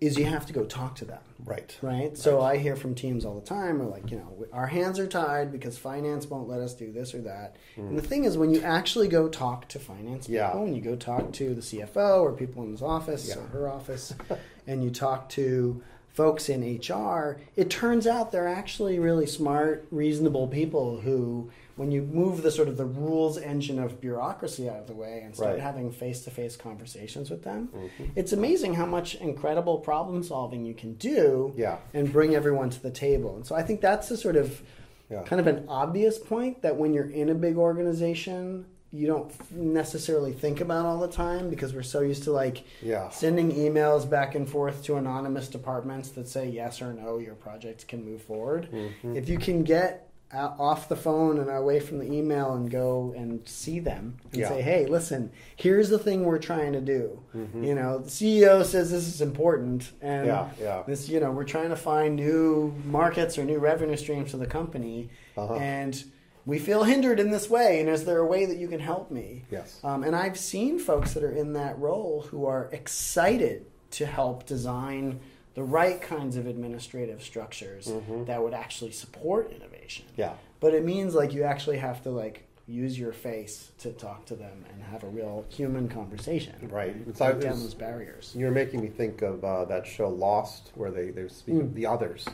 is 0.00 0.16
you 0.16 0.24
have 0.24 0.46
to 0.46 0.52
go 0.52 0.64
talk 0.64 0.94
to 0.94 1.04
them. 1.04 1.18
Right. 1.44 1.76
Right. 1.82 2.16
So 2.16 2.40
I 2.40 2.56
hear 2.56 2.76
from 2.76 2.94
teams 2.94 3.24
all 3.24 3.34
the 3.34 3.46
time, 3.46 3.80
are 3.82 3.86
like, 3.86 4.10
you 4.10 4.18
know, 4.18 4.46
our 4.52 4.66
hands 4.66 4.98
are 4.98 5.06
tied 5.06 5.50
because 5.50 5.76
finance 5.76 6.26
won't 6.28 6.48
let 6.48 6.60
us 6.60 6.74
do 6.74 6.92
this 6.92 7.14
or 7.14 7.22
that. 7.22 7.56
And 7.76 7.98
the 7.98 8.02
mm. 8.02 8.06
thing 8.06 8.24
is, 8.24 8.36
when 8.38 8.50
you 8.54 8.60
actually 8.62 9.08
go 9.08 9.28
talk 9.28 9.68
to 9.68 9.78
finance 9.78 10.26
people, 10.26 10.36
Yeah. 10.36 10.56
and 10.56 10.74
you 10.76 10.82
go 10.82 10.94
talk 10.94 11.32
to 11.32 11.54
the 11.54 11.62
CFO 11.62 12.22
or 12.22 12.32
people 12.32 12.62
in 12.62 12.70
his 12.70 12.82
office 12.82 13.28
Yeah. 13.28 13.42
or 13.42 13.46
her 13.48 13.68
office, 13.68 14.14
and 14.66 14.84
you 14.84 14.90
talk 14.90 15.28
to 15.30 15.82
folks 16.18 16.48
in 16.48 16.60
HR, 16.78 17.38
it 17.54 17.70
turns 17.70 18.04
out 18.04 18.32
they're 18.32 18.48
actually 18.48 18.98
really 18.98 19.24
smart, 19.24 19.86
reasonable 19.92 20.48
people 20.48 20.98
who, 21.00 21.48
when 21.76 21.92
you 21.92 22.02
move 22.02 22.42
the 22.42 22.50
sort 22.50 22.66
of 22.66 22.76
the 22.76 22.84
rules 22.84 23.38
engine 23.38 23.78
of 23.78 24.00
bureaucracy 24.00 24.68
out 24.68 24.78
of 24.78 24.88
the 24.88 24.92
way 24.94 25.20
and 25.24 25.32
start 25.36 25.52
Right. 25.52 25.60
having 25.60 25.92
face-to-face 25.92 26.56
conversations 26.56 27.30
with 27.30 27.44
them, 27.44 27.68
Mm-hmm. 27.72 28.04
it's 28.16 28.32
amazing 28.32 28.74
how 28.74 28.84
much 28.84 29.14
incredible 29.14 29.78
problem 29.78 30.24
solving 30.24 30.66
you 30.66 30.74
can 30.74 30.94
do 30.94 31.52
Yeah. 31.56 31.76
and 31.94 32.12
bring 32.12 32.34
everyone 32.34 32.70
to 32.70 32.82
the 32.82 32.90
table. 32.90 33.36
And 33.36 33.46
so 33.46 33.54
I 33.54 33.62
think 33.62 33.80
that's 33.80 34.08
the 34.08 34.16
sort 34.16 34.34
of 34.34 34.60
Yeah. 35.08 35.22
kind 35.22 35.38
of 35.38 35.46
an 35.46 35.66
obvious 35.68 36.18
point 36.18 36.62
that 36.62 36.76
when 36.76 36.92
you're 36.94 37.08
in 37.22 37.28
a 37.28 37.34
big 37.36 37.56
organization, 37.56 38.64
you 38.92 39.06
don't 39.06 39.30
necessarily 39.52 40.32
think 40.32 40.60
about 40.60 40.86
all 40.86 40.98
the 40.98 41.08
time 41.08 41.50
because 41.50 41.74
we're 41.74 41.82
so 41.82 42.00
used 42.00 42.22
to 42.24 42.32
like 42.32 42.64
Yeah. 42.82 43.10
sending 43.10 43.52
emails 43.52 44.08
back 44.08 44.34
and 44.34 44.48
forth 44.48 44.82
to 44.84 44.96
anonymous 44.96 45.48
departments 45.48 46.08
that 46.10 46.26
say 46.28 46.48
yes 46.48 46.80
or 46.80 46.92
no, 46.94 47.18
your 47.18 47.34
project 47.34 47.86
can 47.86 48.04
move 48.04 48.22
forward. 48.22 48.68
Mm-hmm. 48.72 49.16
If 49.16 49.28
you 49.28 49.38
can 49.38 49.62
get 49.62 50.04
off 50.30 50.90
the 50.90 50.96
phone 50.96 51.38
and 51.38 51.48
away 51.48 51.80
from 51.80 51.98
the 51.98 52.04
email 52.12 52.52
and 52.52 52.70
go 52.70 53.14
and 53.16 53.46
see 53.48 53.78
them 53.80 54.16
and 54.32 54.40
Yeah. 54.40 54.48
say, 54.48 54.60
hey, 54.60 54.84
listen, 54.84 55.30
here's 55.56 55.88
the 55.88 55.98
thing 55.98 56.24
we're 56.24 56.38
trying 56.38 56.74
to 56.74 56.82
do. 56.82 57.20
You 57.54 57.74
know, 57.74 57.98
the 58.00 58.10
CEO 58.10 58.62
says 58.62 58.90
this 58.90 59.08
is 59.08 59.22
important, 59.22 59.90
and 60.02 60.26
Yeah, 60.26 60.48
yeah. 60.60 60.82
this, 60.86 61.08
you 61.08 61.18
know, 61.20 61.30
we're 61.30 61.44
trying 61.44 61.70
to 61.70 61.76
find 61.76 62.16
new 62.16 62.74
markets 62.84 63.38
or 63.38 63.44
new 63.44 63.58
revenue 63.58 63.96
streams 63.96 64.30
for 64.30 64.36
the 64.36 64.46
company, 64.46 65.08
Uh-huh. 65.38 65.54
and 65.54 66.04
we 66.48 66.58
feel 66.58 66.82
hindered 66.82 67.20
in 67.20 67.30
this 67.30 67.50
way. 67.50 67.78
And 67.80 67.88
is 67.90 68.04
there 68.06 68.18
a 68.18 68.26
way 68.26 68.46
that 68.46 68.56
you 68.56 68.68
can 68.68 68.80
help 68.80 69.10
me? 69.10 69.44
Yes. 69.50 69.78
Um, 69.84 70.02
and 70.02 70.16
I've 70.16 70.38
seen 70.38 70.78
folks 70.78 71.12
that 71.12 71.22
are 71.22 71.30
in 71.30 71.52
that 71.52 71.78
role 71.78 72.22
who 72.30 72.46
are 72.46 72.70
excited 72.72 73.66
to 73.92 74.06
help 74.06 74.46
design 74.46 75.20
the 75.54 75.62
right 75.62 76.00
kinds 76.00 76.36
of 76.36 76.46
administrative 76.46 77.22
structures 77.22 77.92
that 78.26 78.42
would 78.42 78.54
actually 78.54 78.92
support 78.92 79.52
innovation. 79.52 80.06
Mm-hmm. 80.12 80.20
Yeah. 80.22 80.32
But 80.60 80.72
it 80.74 80.84
means 80.84 81.14
like 81.14 81.34
you 81.34 81.42
actually 81.42 81.78
have 81.78 82.02
to 82.04 82.10
like 82.10 82.44
use 82.66 82.98
your 82.98 83.12
face 83.12 83.70
to 83.78 83.92
talk 83.92 84.24
to 84.26 84.36
them 84.36 84.64
and 84.72 84.82
have 84.84 85.02
a 85.04 85.08
real 85.08 85.44
human 85.50 85.88
conversation. 85.88 86.54
Right. 86.70 86.94
It's, 87.08 87.18
Break 87.18 87.40
down 87.40 87.60
those 87.60 87.74
barriers. 87.74 88.32
you're 88.36 88.50
making 88.50 88.80
me 88.82 88.88
think 88.88 89.20
of 89.22 89.44
uh, 89.44 89.64
that 89.66 89.86
show 89.86 90.08
Lost, 90.08 90.70
where 90.74 90.90
they 90.90 91.10
they 91.10 91.28
speak 91.28 91.56
Mm. 91.56 91.60
of 91.60 91.74
the 91.74 91.86
others. 91.86 92.24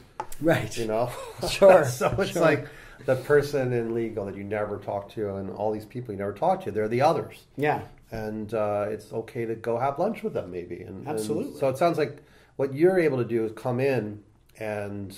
Right. 0.41 0.77
You 0.77 0.87
know. 0.87 1.11
Sure, 1.49 1.85
so 2.01 2.15
it's 2.19 2.33
sure. 2.33 2.43
like 2.43 2.67
the 3.07 3.17
person 3.17 3.73
in 3.73 3.95
legal 3.95 4.25
that 4.27 4.37
you 4.37 4.45
never 4.45 4.79
talk 4.79 5.11
to, 5.15 5.37
and 5.37 5.51
all 5.51 5.73
these 5.73 5.85
people 5.85 6.13
you 6.13 6.19
never 6.19 6.33
talk 6.33 6.63
to. 6.65 6.71
They're 6.71 6.89
the 6.89 7.03
others. 7.03 7.45
Yeah. 7.57 7.83
and 8.11 8.53
uh, 8.55 8.87
it's 8.89 9.13
okay 9.13 9.45
to 9.47 9.55
go 9.55 9.79
have 9.79 9.99
lunch 9.99 10.23
with 10.23 10.35
them 10.35 10.51
maybe 10.53 10.83
and, 10.83 10.99
and 10.99 11.09
Absolutely. 11.09 11.59
so 11.59 11.69
it 11.69 11.77
sounds 11.79 11.99
like 11.99 12.23
what 12.57 12.73
you're 12.75 12.99
able 13.01 13.19
to 13.19 13.25
do 13.25 13.45
is 13.45 13.53
come 13.53 13.81
in 13.81 14.23
and 14.61 15.17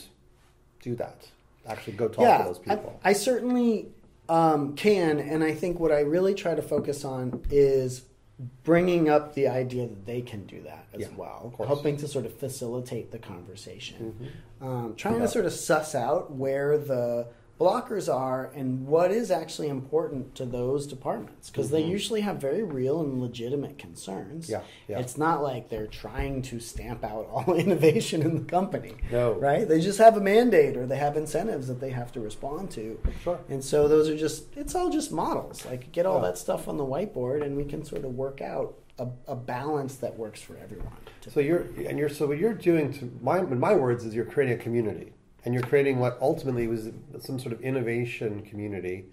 do 0.80 0.94
that 0.94 1.26
actually 1.68 1.92
go 1.94 2.08
talk 2.08 2.20
yeah, 2.24 2.38
to 2.38 2.44
those 2.44 2.58
people 2.58 2.98
I, 3.04 3.10
I 3.10 3.12
certainly 3.12 3.88
um, 4.28 4.74
can, 4.74 5.18
and 5.20 5.44
I 5.44 5.52
think 5.54 5.78
what 5.78 5.92
I 5.92 6.00
really 6.00 6.34
try 6.34 6.54
to 6.54 6.62
focus 6.62 7.04
on 7.04 7.42
is 7.50 8.02
bringing 8.64 9.08
up 9.08 9.34
the 9.34 9.46
idea 9.48 9.86
that 9.86 10.04
they 10.04 10.20
can 10.20 10.46
do 10.46 10.62
that 10.62 10.86
as 10.94 11.02
Yeah, 11.02 11.06
well, 11.16 11.42
of 11.44 11.52
course. 11.52 11.68
helping 11.68 11.96
to 11.98 12.08
sort 12.08 12.26
of 12.26 12.34
facilitate 12.34 13.12
the 13.12 13.18
conversation, 13.18 14.30
um, 14.60 14.94
trying 14.96 15.16
Yeah. 15.16 15.22
to 15.22 15.28
sort 15.28 15.44
of 15.46 15.52
suss 15.52 15.94
out 15.94 16.32
where 16.32 16.76
the 16.76 17.28
blockers 17.58 18.12
are 18.12 18.50
and 18.54 18.86
what 18.86 19.10
is 19.10 19.30
actually 19.30 19.68
important 19.68 20.34
to 20.34 20.44
those 20.44 20.86
departments 20.86 21.48
because 21.48 21.70
they 21.70 21.82
usually 21.82 22.20
have 22.20 22.36
very 22.38 22.62
real 22.62 23.00
and 23.00 23.20
legitimate 23.20 23.78
concerns. 23.78 24.44
Mm-hmm. 24.44 24.52
Yeah, 24.52 24.60
yeah. 24.88 24.98
It's 25.00 25.16
not 25.16 25.42
like 25.42 25.70
they're 25.70 25.86
trying 25.86 26.42
to 26.42 26.60
stamp 26.60 27.02
out 27.04 27.26
all 27.32 27.54
innovation 27.54 28.20
in 28.22 28.34
the 28.36 28.44
company. 28.44 28.94
No. 29.10 29.32
Right? 29.32 29.66
They 29.66 29.80
just 29.80 29.98
have 29.98 30.16
a 30.16 30.20
mandate 30.20 30.76
or 30.76 30.86
they 30.86 30.98
have 30.98 31.16
incentives 31.16 31.66
that 31.68 31.80
they 31.80 31.90
have 31.90 32.12
to 32.12 32.20
respond 32.20 32.70
to. 32.72 33.00
Sure. 33.24 33.38
And 33.48 33.64
so 33.64 33.88
those 33.88 34.08
are 34.08 34.16
just, 34.18 34.54
it's 34.56 34.74
all 34.74 34.90
just 34.90 35.10
models. 35.10 35.64
Like 35.64 35.92
get 35.92 36.04
all 36.04 36.16
Yeah. 36.20 36.28
that 36.28 36.38
stuff 36.38 36.68
on 36.68 36.76
the 36.76 36.84
whiteboard 36.84 37.42
and 37.42 37.56
we 37.56 37.64
can 37.64 37.84
sort 37.84 38.04
of 38.04 38.14
work 38.14 38.40
out 38.42 38.74
a, 38.98 39.06
a 39.28 39.34
balance 39.36 39.96
that 39.96 40.18
works 40.18 40.40
for 40.40 40.56
everyone. 40.56 40.92
so 41.28 41.40
you're 41.40 41.66
and 41.86 41.98
you're 41.98 42.08
so 42.08 42.26
what 42.26 42.38
you're 42.38 42.54
doing 42.54 42.92
to 42.94 43.10
my 43.20 43.38
in 43.40 43.60
my 43.60 43.74
words 43.74 44.06
is 44.06 44.14
you're 44.14 44.24
creating 44.24 44.58
a 44.58 44.62
community 44.62 45.12
and 45.46 45.54
you're 45.54 45.62
creating 45.62 45.98
what 45.98 46.18
ultimately 46.20 46.66
was 46.66 46.90
some 47.20 47.38
sort 47.38 47.52
of 47.54 47.60
innovation 47.62 48.42
community 48.42 49.06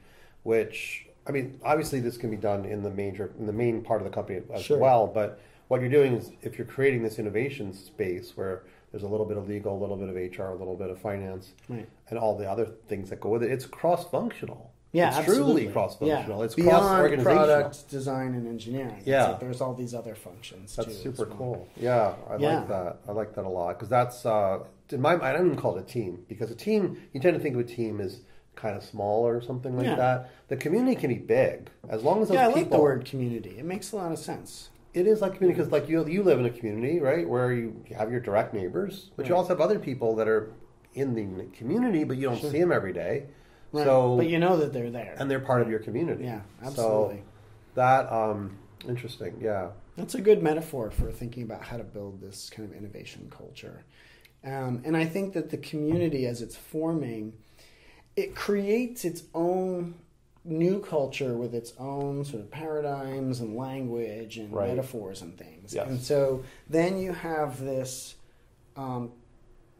which 0.43 1.05
i 1.27 1.31
mean 1.31 1.57
obviously 1.63 1.99
this 2.01 2.17
can 2.17 2.29
be 2.29 2.35
done 2.35 2.65
in 2.65 2.83
the 2.83 2.89
major 2.89 3.31
in 3.39 3.45
the 3.45 3.53
main 3.53 3.81
part 3.81 4.01
of 4.01 4.05
the 4.05 4.11
company 4.13 4.41
as 4.53 4.63
Sure. 4.63 4.77
well 4.79 5.07
but 5.07 5.39
what 5.69 5.79
you're 5.79 5.89
doing 5.89 6.13
is 6.15 6.31
if 6.41 6.57
you're 6.57 6.67
creating 6.67 7.01
this 7.03 7.17
innovation 7.19 7.71
space 7.73 8.35
where 8.35 8.63
there's 8.91 9.03
a 9.03 9.07
little 9.07 9.25
bit 9.25 9.37
of 9.37 9.47
legal 9.47 9.77
a 9.77 9.79
little 9.79 9.95
bit 9.95 10.09
of 10.09 10.15
hr 10.37 10.43
a 10.51 10.55
little 10.55 10.75
bit 10.75 10.89
of 10.89 10.99
finance 10.99 11.53
Right. 11.69 11.87
and 12.09 12.19
all 12.19 12.37
the 12.37 12.49
other 12.49 12.65
things 12.89 13.09
that 13.11 13.21
go 13.21 13.29
with 13.29 13.43
it 13.43 13.51
it's 13.51 13.65
cross-functional 13.65 14.71
Yeah, 14.93 15.09
it's 15.09 15.17
absolutely. 15.17 15.63
truly 15.63 15.73
cross-functional 15.73 16.39
Yeah. 16.39 16.45
it's 16.45 16.55
beyond 16.55 16.81
cross-organizational 16.83 17.45
product 17.45 17.89
design 17.89 18.35
and 18.35 18.47
engineering. 18.47 18.95
It's 18.99 19.07
Yeah. 19.07 19.29
like 19.29 19.39
there's 19.39 19.59
all 19.59 19.73
these 19.73 19.93
other 19.95 20.13
functions. 20.15 20.75
That's 20.75 20.87
too, 21.01 21.11
super 21.15 21.25
well. 21.29 21.37
cool. 21.37 21.67
Yeah, 21.75 22.13
I 22.29 22.35
Yeah. 22.37 22.59
like 22.59 22.67
that. 22.69 22.97
I 23.07 23.11
like 23.11 23.33
that 23.35 23.43
a 23.45 23.49
lot 23.49 23.69
because 23.75 23.89
that's 23.89 24.25
uh, 24.25 24.59
in 24.91 25.01
my. 25.01 25.13
I 25.19 25.33
don't 25.33 25.47
even 25.47 25.57
call 25.57 25.75
it 25.77 25.81
a 25.81 25.85
team 25.85 26.23
because 26.29 26.51
a 26.51 26.55
team. 26.55 26.97
You 27.11 27.19
tend 27.19 27.35
to 27.35 27.41
think 27.41 27.55
of 27.55 27.61
a 27.61 27.65
team 27.65 27.99
as 27.99 28.21
kind 28.55 28.77
of 28.77 28.83
small 28.83 29.27
or 29.27 29.41
something 29.41 29.75
like 29.75 29.87
Yeah. 29.87 29.95
that. 29.95 30.29
The 30.47 30.57
community 30.57 30.95
can 30.95 31.09
be 31.09 31.17
big 31.17 31.71
as 31.89 32.03
long 32.03 32.21
as 32.21 32.27
those 32.27 32.35
Yeah, 32.35 32.43
I 32.43 32.53
people. 32.53 32.61
like 32.61 32.69
the 32.71 32.79
word 32.79 33.05
community. 33.05 33.55
It 33.57 33.65
makes 33.65 33.91
a 33.93 33.95
lot 33.95 34.11
of 34.11 34.19
sense. 34.19 34.69
It 34.93 35.07
is 35.07 35.23
like 35.23 35.33
community 35.37 35.57
because, 35.59 35.71
like 35.71 35.89
you, 35.89 36.05
you 36.05 36.21
live 36.21 36.37
in 36.39 36.45
a 36.45 36.51
community, 36.51 36.99
right, 36.99 37.27
where 37.27 37.51
you 37.51 37.83
have 37.97 38.11
your 38.11 38.19
direct 38.19 38.53
neighbors, 38.53 39.09
but 39.15 39.27
you 39.27 39.35
also 39.35 39.49
have 39.49 39.59
other 39.59 39.79
people 39.79 40.15
that 40.17 40.27
are 40.27 40.51
in 40.93 41.15
the 41.15 41.45
community, 41.57 42.03
but 42.03 42.15
you 42.17 42.27
don't 42.27 42.37
Sure. 42.37 42.51
see 42.51 42.59
them 42.59 42.71
every 42.71 42.93
day. 42.93 43.23
Right. 43.73 43.83
So, 43.85 44.15
but 44.17 44.27
you 44.27 44.39
know 44.39 44.55
that 44.57 44.71
they're 44.71 44.89
there. 44.91 45.15
and 45.19 45.29
they're 45.29 45.39
part 45.39 45.61
of 45.61 45.69
your 45.69 45.79
community. 45.79 46.23
yeah, 46.23 46.41
So 46.61 46.67
absolutely. 46.67 47.23
that 47.75 48.11
um, 48.11 48.57
interesting. 48.87 49.37
Yeah. 49.41 49.69
That's 49.97 50.15
a 50.15 50.21
good 50.21 50.41
metaphor 50.41 50.89
for 50.91 51.11
thinking 51.11 51.43
about 51.43 51.63
how 51.63 51.77
to 51.77 51.83
build 51.83 52.21
this 52.21 52.49
kind 52.49 52.69
of 52.69 52.75
innovation 52.75 53.31
culture. 53.35 53.83
Um, 54.43 54.81
and 54.85 54.95
I 54.97 55.05
think 55.05 55.33
that 55.33 55.49
the 55.51 55.57
community, 55.57 56.25
as 56.25 56.41
it's 56.41 56.55
forming, 56.55 57.33
it 58.15 58.35
creates 58.35 59.05
its 59.05 59.23
own 59.33 59.95
new 60.45 60.81
culture 60.81 61.35
with 61.37 61.55
its 61.55 61.73
own 61.79 62.25
sort 62.25 62.41
of 62.41 62.51
paradigms 62.51 63.39
and 63.39 63.55
language 63.55 64.37
and 64.37 64.51
Right. 64.51 64.69
metaphors 64.69 65.21
and 65.21 65.37
things. 65.37 65.73
Yes. 65.73 65.87
And 65.87 66.01
so 66.01 66.43
then 66.69 66.97
you 66.97 67.13
have 67.13 67.59
this 67.61 68.15
um, 68.75 69.11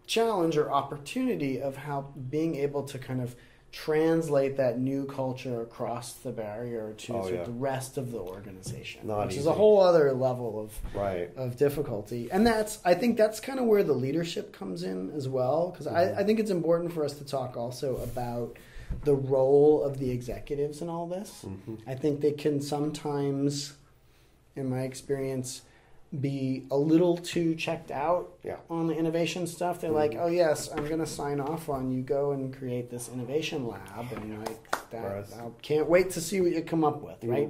challenge 0.08 0.56
or 0.58 0.72
opportunity 0.72 1.62
of 1.62 1.76
how 1.76 2.02
being 2.30 2.56
able 2.56 2.84
to 2.84 2.98
kind 3.00 3.22
of 3.22 3.36
translate 3.74 4.56
that 4.58 4.80
new 4.80 5.04
culture 5.06 5.62
across 5.62 6.14
the 6.14 6.32
barrier 6.32 6.94
to 6.96 7.14
Oh, 7.16 7.28
yeah. 7.28 7.44
the 7.44 7.52
rest 7.52 7.98
of 7.98 8.12
the 8.12 8.20
organization, 8.20 9.08
Not 9.08 9.28
which 9.28 9.36
is 9.36 9.48
a 9.48 9.52
whole 9.52 9.82
other 9.82 10.14
level 10.14 10.60
of 10.62 10.80
Right. 10.96 11.32
of 11.36 11.58
difficulty. 11.58 12.30
And 12.32 12.46
that's 12.46 12.78
I 12.86 12.94
think 12.94 13.18
that's 13.18 13.40
kind 13.40 13.60
of 13.60 13.66
where 13.66 13.84
the 13.84 13.94
leadership 13.94 14.54
comes 14.54 14.84
in 14.84 15.10
as 15.16 15.28
well 15.28 15.72
because 15.72 15.88
Mm-hmm. 15.88 16.18
I, 16.18 16.22
I 16.22 16.24
think 16.24 16.40
it's 16.40 16.52
important 16.52 16.94
for 16.94 17.04
us 17.04 17.14
to 17.18 17.26
talk 17.26 17.58
also 17.58 17.98
about 17.98 18.58
the 19.04 19.16
role 19.16 19.82
of 19.84 19.98
the 19.98 20.12
executives 20.12 20.80
in 20.84 20.88
all 20.88 21.08
this. 21.08 21.44
Mhm. 21.44 21.80
I 21.88 21.96
think 21.96 22.22
they 22.22 22.32
can 22.34 22.62
sometimes, 22.62 23.74
in 24.56 24.70
my 24.70 24.82
experience, 24.82 25.64
be 26.20 26.66
a 26.70 26.78
little 26.78 27.18
too 27.18 27.56
checked 27.56 27.90
out 27.90 28.34
Yeah. 28.44 28.58
on 28.70 28.88
the 28.88 28.94
innovation 28.96 29.48
stuff. 29.48 29.82
They're 29.82 29.90
like, 29.90 30.12
Mhm. 30.12 30.22
"Oh 30.22 30.28
yes, 30.28 30.70
I'm 30.72 30.86
going 30.88 31.00
to 31.00 31.08
sign 31.08 31.40
off 31.40 31.70
on 31.70 31.92
you 31.92 32.02
go 32.04 32.32
and 32.32 32.56
create 32.56 32.90
this 32.92 33.10
innovation 33.12 33.68
lab," 33.68 34.06
and 34.16 34.40
like 34.46 34.90
that, 34.92 35.26
I 35.36 35.50
can't 35.64 35.90
wait 35.90 36.12
to 36.12 36.22
see 36.22 36.40
what 36.40 36.52
you 36.52 36.62
come 36.62 36.84
up 36.84 37.02
with, 37.04 37.22
Mhm. 37.22 37.30
right? 37.32 37.50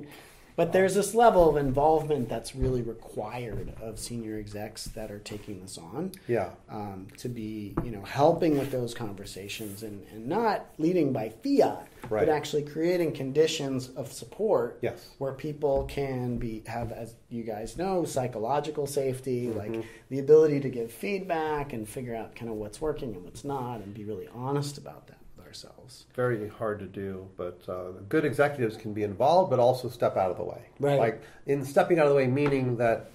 But 0.55 0.71
there's 0.71 0.93
this 0.93 1.15
level 1.15 1.49
of 1.49 1.57
involvement 1.57 2.29
that's 2.29 2.55
really 2.55 2.83
required 2.83 3.73
of 3.81 3.97
senior 3.97 4.37
execs 4.37 4.85
that 4.85 5.09
are 5.11 5.17
taking 5.19 5.61
this 5.61 5.77
on 5.79 6.11
Yeah. 6.27 6.51
um, 6.69 7.07
to 7.17 7.27
be, 7.29 7.73
you 7.83 7.89
know, 7.89 8.03
helping 8.03 8.57
with 8.59 8.71
those 8.71 8.93
conversations 8.93 9.81
and, 9.81 10.05
and 10.13 10.27
not 10.27 10.67
leading 10.77 11.11
by 11.11 11.29
fiat, 11.29 11.87
Right. 12.09 12.25
but 12.25 12.29
actually 12.29 12.63
creating 12.63 13.13
conditions 13.13 13.89
of 13.95 14.11
support 14.11 14.77
Yes. 14.81 15.09
where 15.17 15.33
people 15.33 15.85
can 15.85 16.37
be 16.37 16.61
have, 16.67 16.91
as 16.91 17.15
you 17.29 17.43
guys 17.43 17.75
know, 17.77 18.05
psychological 18.05 18.85
safety, 18.85 19.47
Mhm. 19.47 19.55
like 19.55 19.85
the 20.09 20.19
ability 20.19 20.59
to 20.59 20.69
give 20.69 20.91
feedback 20.91 21.73
and 21.73 21.89
figure 21.89 22.15
out 22.15 22.35
kind 22.35 22.51
of 22.51 22.57
what's 22.57 22.79
working 22.79 23.15
and 23.15 23.23
what's 23.23 23.43
not, 23.43 23.81
and 23.81 23.93
be 23.93 24.03
really 24.05 24.27
honest 24.35 24.77
about 24.77 25.07
that 25.07 25.17
ourselves. 25.53 26.05
Very 26.15 26.49
hard 26.49 26.79
to 26.79 26.87
do, 26.87 27.29
but 27.37 27.61
uh, 27.69 27.91
good 28.09 28.25
executives 28.25 28.75
can 28.75 28.91
be 28.91 29.03
involved, 29.03 29.51
but 29.51 29.59
also 29.59 29.87
step 29.87 30.17
out 30.17 30.31
of 30.31 30.37
the 30.37 30.43
way. 30.43 30.63
Right. 30.79 30.97
Like 30.97 31.21
in 31.45 31.63
stepping 31.63 31.99
out 31.99 32.07
of 32.07 32.09
the 32.09 32.15
way, 32.15 32.25
meaning 32.25 32.77
that 32.77 33.11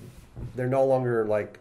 they're 0.55 0.69
no 0.69 0.85
longer 0.85 1.25
like 1.25 1.59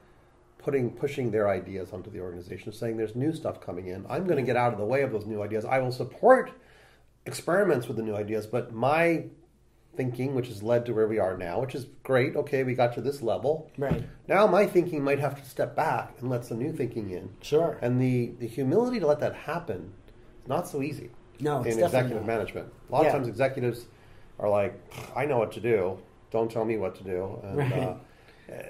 putting 0.59 0.91
pushing 0.91 1.31
their 1.31 1.49
ideas 1.49 1.93
onto 1.93 2.11
the 2.11 2.19
organization, 2.19 2.71
saying 2.71 2.95
there's 2.95 3.15
new 3.15 3.33
stuff 3.33 3.59
coming 3.59 3.87
in. 3.87 4.05
I'm 4.07 4.25
going 4.25 4.37
to 4.37 4.43
get 4.43 4.55
out 4.55 4.71
of 4.71 4.77
the 4.77 4.85
way 4.85 5.01
of 5.01 5.11
those 5.11 5.25
new 5.25 5.41
ideas. 5.41 5.65
I 5.65 5.79
will 5.79 5.91
support 5.91 6.51
experiments 7.25 7.87
with 7.87 7.97
the 7.97 8.03
new 8.03 8.15
ideas, 8.15 8.45
but 8.45 8.71
my 8.71 9.25
thinking, 9.95 10.35
which 10.35 10.47
has 10.47 10.61
led 10.61 10.85
to 10.85 10.93
where 10.93 11.07
we 11.07 11.17
are 11.17 11.35
now, 11.35 11.59
which 11.59 11.73
is 11.73 11.87
great. 12.03 12.35
Okay, 12.35 12.63
we 12.63 12.75
got 12.75 12.93
to 12.93 13.01
this 13.01 13.23
level. 13.23 13.71
Right. 13.79 14.03
Now 14.27 14.45
my 14.45 14.67
thinking 14.67 15.03
might 15.03 15.17
have 15.17 15.41
to 15.41 15.49
step 15.49 15.75
back 15.75 16.17
and 16.19 16.29
let 16.29 16.45
some 16.45 16.59
new 16.59 16.71
thinking 16.71 17.09
in. 17.09 17.31
Sure. 17.41 17.79
And 17.81 17.99
the, 17.99 18.33
the 18.39 18.47
humility 18.47 18.99
to 18.99 19.07
let 19.07 19.19
that 19.21 19.33
happen 19.33 19.93
not 20.47 20.67
so 20.67 20.81
easy 20.81 21.09
No, 21.39 21.61
it's 21.63 21.75
in 21.77 21.83
executive 21.83 22.25
management. 22.25 22.67
A 22.89 22.91
lot 22.91 23.01
Yeah. 23.03 23.07
of 23.09 23.13
times 23.13 23.27
executives 23.27 23.85
are 24.39 24.49
like, 24.49 24.73
I 25.15 25.25
know 25.25 25.37
what 25.37 25.51
to 25.53 25.59
do. 25.59 25.97
Don't 26.31 26.51
tell 26.51 26.65
me 26.65 26.77
what 26.77 26.95
to 26.95 27.03
do. 27.03 27.39
And 27.43 27.57
Right. 27.57 27.73
uh, 27.73 27.95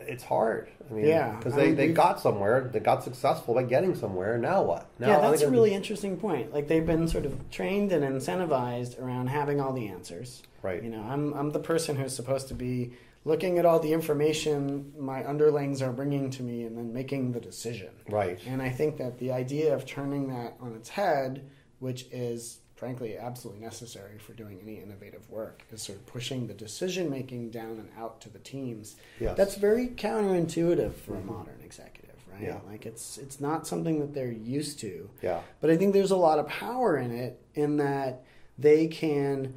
it's 0.08 0.24
hard. 0.24 0.70
I 0.90 0.94
mean, 0.94 1.06
Yeah, 1.06 1.36
because 1.38 1.54
I 1.54 1.58
they, 1.58 1.66
mean, 1.68 1.76
they 1.76 1.88
got 1.94 2.20
somewhere. 2.20 2.70
They 2.74 2.80
got 2.80 3.04
successful 3.04 3.54
by 3.54 3.64
getting 3.64 3.96
somewhere. 3.96 4.38
Now 4.38 4.64
what? 4.64 4.88
Now 5.00 5.08
yeah, 5.08 5.22
that's 5.30 5.44
a 5.44 5.52
really 5.52 5.74
interesting 5.74 6.18
point. 6.18 6.54
Like 6.54 6.68
they've 6.68 6.86
been 6.86 7.08
sort 7.08 7.26
of 7.26 7.50
trained 7.52 7.92
and 7.92 8.04
incentivized 8.04 9.02
around 9.02 9.28
having 9.28 9.60
all 9.62 9.74
the 9.74 9.88
answers. 9.88 10.44
Right. 10.64 10.82
You 10.84 10.90
know, 10.90 11.02
I'm 11.04 11.34
I'm 11.34 11.52
the 11.52 11.60
person 11.60 11.96
who's 11.96 12.16
supposed 12.16 12.48
to 12.50 12.54
be 12.54 12.94
looking 13.26 13.60
at 13.60 13.66
all 13.66 13.80
the 13.80 13.92
information 13.94 14.94
my 14.98 15.28
underlings 15.28 15.82
are 15.82 15.92
bringing 15.92 16.30
to 16.32 16.44
me 16.44 16.64
and 16.64 16.78
then 16.78 16.94
making 16.94 17.34
the 17.34 17.40
decision. 17.42 17.90
Right. 18.10 18.40
And 18.48 18.62
I 18.62 18.70
think 18.70 18.98
that 18.98 19.18
the 19.20 19.32
idea 19.34 19.74
of 19.76 19.86
turning 19.86 20.30
that 20.30 20.56
on 20.62 20.74
its 20.76 20.90
head, 20.90 21.44
which 21.80 22.06
is 22.12 22.60
frankly 22.76 23.18
absolutely 23.18 23.62
necessary 23.62 24.20
for 24.20 24.34
doing 24.34 24.60
any 24.62 24.80
innovative 24.80 25.28
work, 25.30 25.64
is 25.72 25.82
sort 25.82 25.98
of 25.98 26.06
pushing 26.06 26.48
the 26.48 26.54
decision 26.54 27.10
making 27.10 27.50
down 27.50 27.72
and 27.72 27.90
out 27.98 28.22
to 28.22 28.30
the 28.30 28.40
teams. 28.40 28.96
Yes. 29.20 29.36
That's 29.36 29.56
very 29.56 29.88
counterintuitive 29.88 30.94
for 30.94 31.16
a 31.16 31.18
mm-hmm. 31.18 31.28
modern 31.28 31.60
executive, 31.64 32.16
right? 32.32 32.44
Yeah. 32.44 32.60
Like 32.68 32.86
it's 32.86 33.18
it's 33.18 33.42
not 33.42 33.66
something 33.66 34.00
that 34.00 34.14
they're 34.14 34.32
used 34.32 34.80
to. 34.82 35.10
Yeah. 35.24 35.42
But 35.60 35.72
I 35.72 35.78
think 35.78 35.94
there's 35.94 36.12
a 36.12 36.18
lot 36.18 36.40
of 36.40 36.48
power 36.48 36.98
in 36.98 37.12
it 37.12 37.42
in 37.56 37.78
that 37.78 38.24
they 38.60 38.88
can 38.88 39.56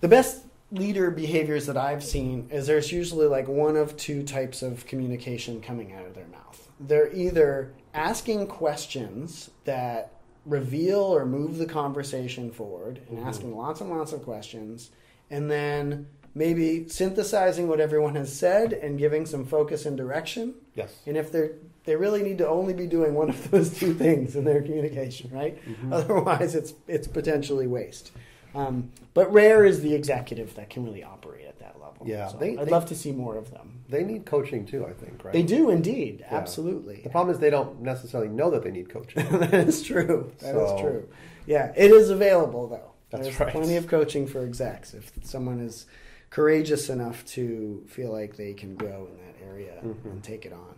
the 0.00 0.08
best 0.08 0.42
leader 0.72 1.10
behaviors 1.10 1.66
that 1.66 1.76
I've 1.76 2.02
seen 2.02 2.48
is 2.50 2.66
there's 2.66 2.90
usually 2.90 3.26
like 3.26 3.46
one 3.46 3.76
of 3.76 3.96
two 3.96 4.22
types 4.22 4.62
of 4.62 4.84
communication 4.86 5.60
coming 5.60 5.92
out 5.92 6.06
of 6.06 6.14
their 6.14 6.26
mouth. 6.26 6.68
They're 6.80 7.12
either 7.14 7.72
asking 7.94 8.48
questions 8.48 9.50
that 9.64 10.15
reveal 10.46 11.00
or 11.00 11.26
move 11.26 11.58
the 11.58 11.66
conversation 11.66 12.50
forward 12.50 13.00
and 13.10 13.18
Mhm. 13.18 13.26
asking 13.26 13.56
lots 13.56 13.80
and 13.80 13.90
lots 13.90 14.12
of 14.12 14.22
questions 14.22 14.90
and 15.30 15.50
then 15.50 16.06
maybe 16.34 16.86
synthesizing 16.88 17.66
what 17.66 17.80
everyone 17.80 18.14
has 18.14 18.32
said 18.32 18.72
and 18.72 18.98
giving 18.98 19.26
some 19.26 19.44
focus 19.44 19.84
and 19.86 19.96
direction 19.96 20.54
Yes. 20.74 20.94
and 21.06 21.16
if 21.16 21.32
they're 21.32 21.52
they 21.84 21.94
really 21.94 22.22
need 22.22 22.38
to 22.38 22.48
only 22.48 22.74
be 22.74 22.86
doing 22.88 23.14
one 23.14 23.28
of 23.30 23.50
those 23.52 23.76
two 23.78 23.94
things 23.94 24.34
in 24.34 24.42
their 24.44 24.60
communication, 24.60 25.30
right? 25.32 25.56
Mhm. 25.64 25.92
Otherwise, 25.92 26.54
it's 26.54 26.74
it's 26.88 27.06
potentially 27.06 27.66
waste. 27.66 28.10
Um, 28.56 28.90
but 29.14 29.32
rare 29.32 29.64
is 29.64 29.80
the 29.82 29.94
executive 29.94 30.54
that 30.56 30.70
can 30.70 30.84
really 30.84 31.04
operate 31.04 31.46
at 31.46 31.58
that 31.60 31.76
level. 31.80 32.06
Yeah, 32.06 32.28
So 32.28 32.38
they- 32.38 32.56
I'd 32.56 32.66
they- 32.66 32.70
love 32.70 32.86
to 32.86 32.94
see 32.94 33.12
more 33.12 33.36
of 33.36 33.50
them. 33.50 33.82
They 33.88 34.02
need 34.02 34.24
coaching 34.26 34.64
too. 34.66 34.84
I 34.86 34.92
think. 34.92 35.22
Right. 35.24 35.32
They 35.32 35.42
do 35.42 35.70
indeed, 35.70 36.20
Yeah. 36.20 36.36
absolutely. 36.36 37.00
The 37.02 37.10
problem 37.10 37.34
is 37.34 37.40
they 37.40 37.50
don't 37.50 37.80
necessarily 37.82 38.28
know 38.30 38.50
that 38.50 38.62
they 38.62 38.70
need 38.70 38.88
coaching. 38.88 39.24
that 39.38 39.54
is 39.54 39.82
true. 39.82 40.32
That 40.40 40.56
is 40.56 40.70
So- 40.70 40.78
true. 40.80 41.08
Yeah, 41.46 41.72
it 41.76 41.90
is 41.90 42.10
available 42.10 42.66
though. 42.68 42.90
That's 43.10 43.24
There's 43.24 43.38
right. 43.40 43.52
plenty 43.52 43.76
of 43.76 43.86
coaching 43.86 44.26
for 44.26 44.42
execs 44.44 44.92
if 44.94 45.12
someone 45.22 45.60
is 45.60 45.86
courageous 46.30 46.90
enough 46.90 47.24
to 47.26 47.84
feel 47.86 48.10
like 48.10 48.36
they 48.36 48.52
can 48.52 48.74
grow 48.74 49.06
in 49.10 49.16
that 49.18 49.36
area 49.48 49.80
Mhm. 49.84 50.04
and 50.10 50.22
take 50.24 50.44
it 50.44 50.52
on. 50.52 50.74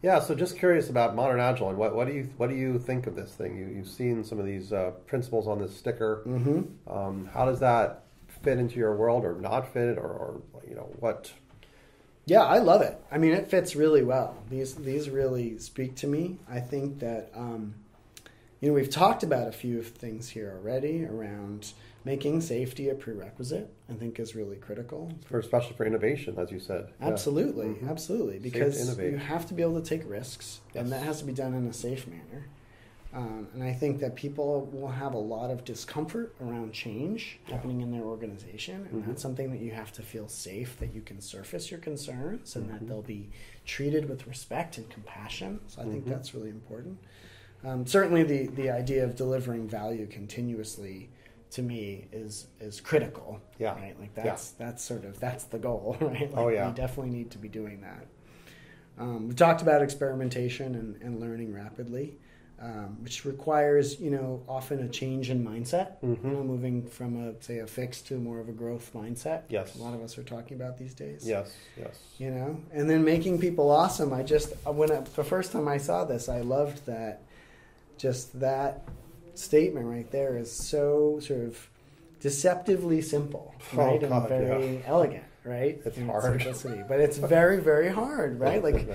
Yeah, 0.00 0.20
so 0.20 0.34
just 0.34 0.58
curious 0.58 0.88
about 0.88 1.16
modern 1.16 1.40
agile 1.40 1.70
and 1.70 1.78
what, 1.78 1.94
what 1.94 2.06
do 2.06 2.14
you 2.14 2.30
what 2.36 2.48
do 2.50 2.56
you 2.56 2.78
think 2.78 3.06
of 3.08 3.16
this 3.16 3.32
thing? 3.32 3.56
You 3.56 3.66
you've 3.66 3.88
seen 3.88 4.22
some 4.22 4.38
of 4.38 4.46
these 4.46 4.72
uh, 4.72 4.92
principles 5.06 5.48
on 5.48 5.58
this 5.58 5.76
sticker. 5.76 6.22
Mm-hmm. 6.26 6.90
Um, 6.90 7.28
how 7.32 7.46
does 7.46 7.60
that 7.60 8.04
fit 8.42 8.58
into 8.58 8.76
your 8.76 8.94
world, 8.94 9.24
or 9.24 9.34
not 9.34 9.72
fit, 9.72 9.98
or, 9.98 10.08
or 10.08 10.42
you 10.68 10.76
know 10.76 10.88
what? 11.00 11.32
Yeah, 12.26 12.42
I 12.42 12.58
love 12.58 12.82
it. 12.82 13.00
I 13.10 13.18
mean, 13.18 13.32
it 13.32 13.50
fits 13.50 13.74
really 13.74 14.04
well. 14.04 14.36
These 14.50 14.76
these 14.76 15.10
really 15.10 15.58
speak 15.58 15.96
to 15.96 16.06
me. 16.06 16.38
I 16.48 16.60
think 16.60 17.00
that 17.00 17.30
um, 17.34 17.74
you 18.60 18.68
know 18.68 18.74
we've 18.74 18.90
talked 18.90 19.22
about 19.22 19.48
a 19.48 19.52
few 19.52 19.82
things 19.82 20.28
here 20.30 20.50
already 20.60 21.04
around 21.04 21.72
making 22.04 22.40
safety 22.40 22.88
a 22.88 22.94
prerequisite. 22.94 23.68
I 23.90 23.94
think 23.94 24.18
is 24.18 24.34
really 24.34 24.56
critical. 24.56 25.12
For 25.26 25.38
especially 25.38 25.74
for 25.76 25.84
innovation, 25.84 26.36
as 26.38 26.50
you 26.50 26.58
said. 26.60 26.88
Yeah. 27.00 27.08
Absolutely, 27.08 27.66
Mhm. 27.66 27.88
absolutely, 27.88 28.38
because 28.38 28.98
you 28.98 29.16
have 29.16 29.46
to 29.46 29.54
be 29.54 29.62
able 29.62 29.80
to 29.80 29.86
take 29.86 30.08
risks, 30.08 30.60
and 30.74 30.90
that 30.90 31.02
has 31.02 31.18
to 31.20 31.24
be 31.24 31.32
done 31.32 31.54
in 31.54 31.66
a 31.66 31.72
safe 31.72 32.06
manner. 32.06 32.46
Um, 33.12 33.48
and 33.54 33.62
I 33.62 33.72
think 33.72 34.00
that 34.00 34.16
people 34.16 34.68
will 34.70 34.88
have 34.88 35.14
a 35.14 35.18
lot 35.18 35.50
of 35.50 35.64
discomfort 35.64 36.34
around 36.42 36.72
change 36.72 37.38
Yeah. 37.48 37.54
happening 37.54 37.80
in 37.80 37.90
their 37.90 38.02
organization, 38.02 38.86
and 38.92 39.02
Mhm. 39.02 39.06
that's 39.06 39.22
something 39.22 39.50
that 39.50 39.60
you 39.60 39.70
have 39.70 39.92
to 39.92 40.02
feel 40.02 40.28
safe 40.28 40.78
that 40.78 40.94
you 40.94 41.00
can 41.00 41.20
surface 41.22 41.70
your 41.70 41.80
concerns 41.80 42.54
and 42.54 42.66
Mhm. 42.68 42.72
that 42.72 42.86
they'll 42.86 43.00
be 43.02 43.30
treated 43.64 44.10
with 44.10 44.26
respect 44.26 44.76
and 44.76 44.88
compassion. 44.90 45.60
So 45.68 45.80
I 45.80 45.86
think 45.86 46.04
Mhm. 46.04 46.08
that's 46.10 46.34
really 46.34 46.50
important. 46.50 46.98
Um, 47.64 47.86
certainly, 47.86 48.22
the 48.22 48.46
the 48.48 48.70
idea 48.70 49.04
of 49.04 49.16
delivering 49.16 49.68
value 49.68 50.06
continuously 50.06 51.10
to 51.50 51.62
me 51.62 52.06
is 52.12 52.46
is 52.60 52.80
critical. 52.80 53.40
Yeah. 53.58 53.74
Right. 53.74 53.98
Like 53.98 54.10
Yeah. 54.16 54.24
that's 54.24 54.50
that's 54.52 54.82
sort 54.84 55.04
of 55.04 55.18
that's 55.18 55.44
the 55.44 55.58
goal. 55.58 55.96
Right. 56.00 56.20
Like 56.30 56.36
Oh, 56.36 56.48
yeah. 56.48 56.68
We 56.68 56.74
definitely 56.74 57.12
need 57.12 57.30
to 57.32 57.38
be 57.38 57.48
doing 57.48 57.80
that. 57.80 58.06
Um, 58.98 59.28
we've 59.28 59.36
talked 59.36 59.62
about 59.62 59.80
experimentation 59.82 60.74
and, 60.74 61.00
and 61.02 61.20
learning 61.20 61.52
rapidly. 61.54 62.18
um, 62.60 62.96
which 63.04 63.24
requires 63.24 64.00
you 64.00 64.10
know 64.10 64.42
often 64.48 64.80
a 64.80 64.88
change 64.88 65.30
in 65.30 65.44
mindset. 65.44 65.92
Mhm. 66.02 66.24
You 66.24 66.30
know, 66.30 66.42
moving 66.42 66.86
from 66.88 67.16
a 67.28 67.40
say 67.42 67.58
a 67.60 67.66
fixed 67.68 68.08
to 68.08 68.18
more 68.18 68.40
of 68.40 68.48
a 68.48 68.52
growth 68.52 68.90
mindset. 68.94 69.42
Yes. 69.48 69.76
a 69.76 69.82
lot 69.82 69.94
of 69.94 70.02
us 70.02 70.18
are 70.18 70.24
talking 70.24 70.56
about 70.60 70.76
these 70.76 70.92
days. 70.92 71.26
Yes, 71.26 71.54
yes. 71.76 71.94
You 72.18 72.30
know, 72.32 72.60
and 72.72 72.90
then 72.90 73.04
making 73.04 73.38
people 73.38 73.70
awesome. 73.70 74.12
I 74.12 74.22
just 74.24 74.54
when 74.66 74.90
I, 74.90 75.00
the 75.00 75.22
first 75.24 75.52
time 75.52 75.68
I 75.68 75.78
saw 75.78 76.04
this, 76.04 76.28
I 76.28 76.40
loved 76.40 76.84
that. 76.86 77.22
Just 77.98 78.38
that 78.40 78.82
statement 79.34 79.86
right 79.86 80.10
there 80.10 80.36
is 80.36 80.50
so 80.50 81.18
sort 81.20 81.40
of 81.40 81.68
deceptively 82.20 83.00
simple, 83.00 83.54
Oh, 83.74 83.76
right, 83.76 84.00
God, 84.00 84.30
and 84.30 84.46
very 84.46 84.82
elegant, 84.86 85.24
right? 85.44 85.80
It's 85.84 85.98
hard. 86.00 86.40
simplicity, 86.42 86.82
but 86.88 87.00
it's 87.00 87.16
very, 87.36 87.60
very 87.60 87.88
hard, 87.90 88.40
right? 88.40 88.60
Oh, 88.62 88.68
like 88.68 88.88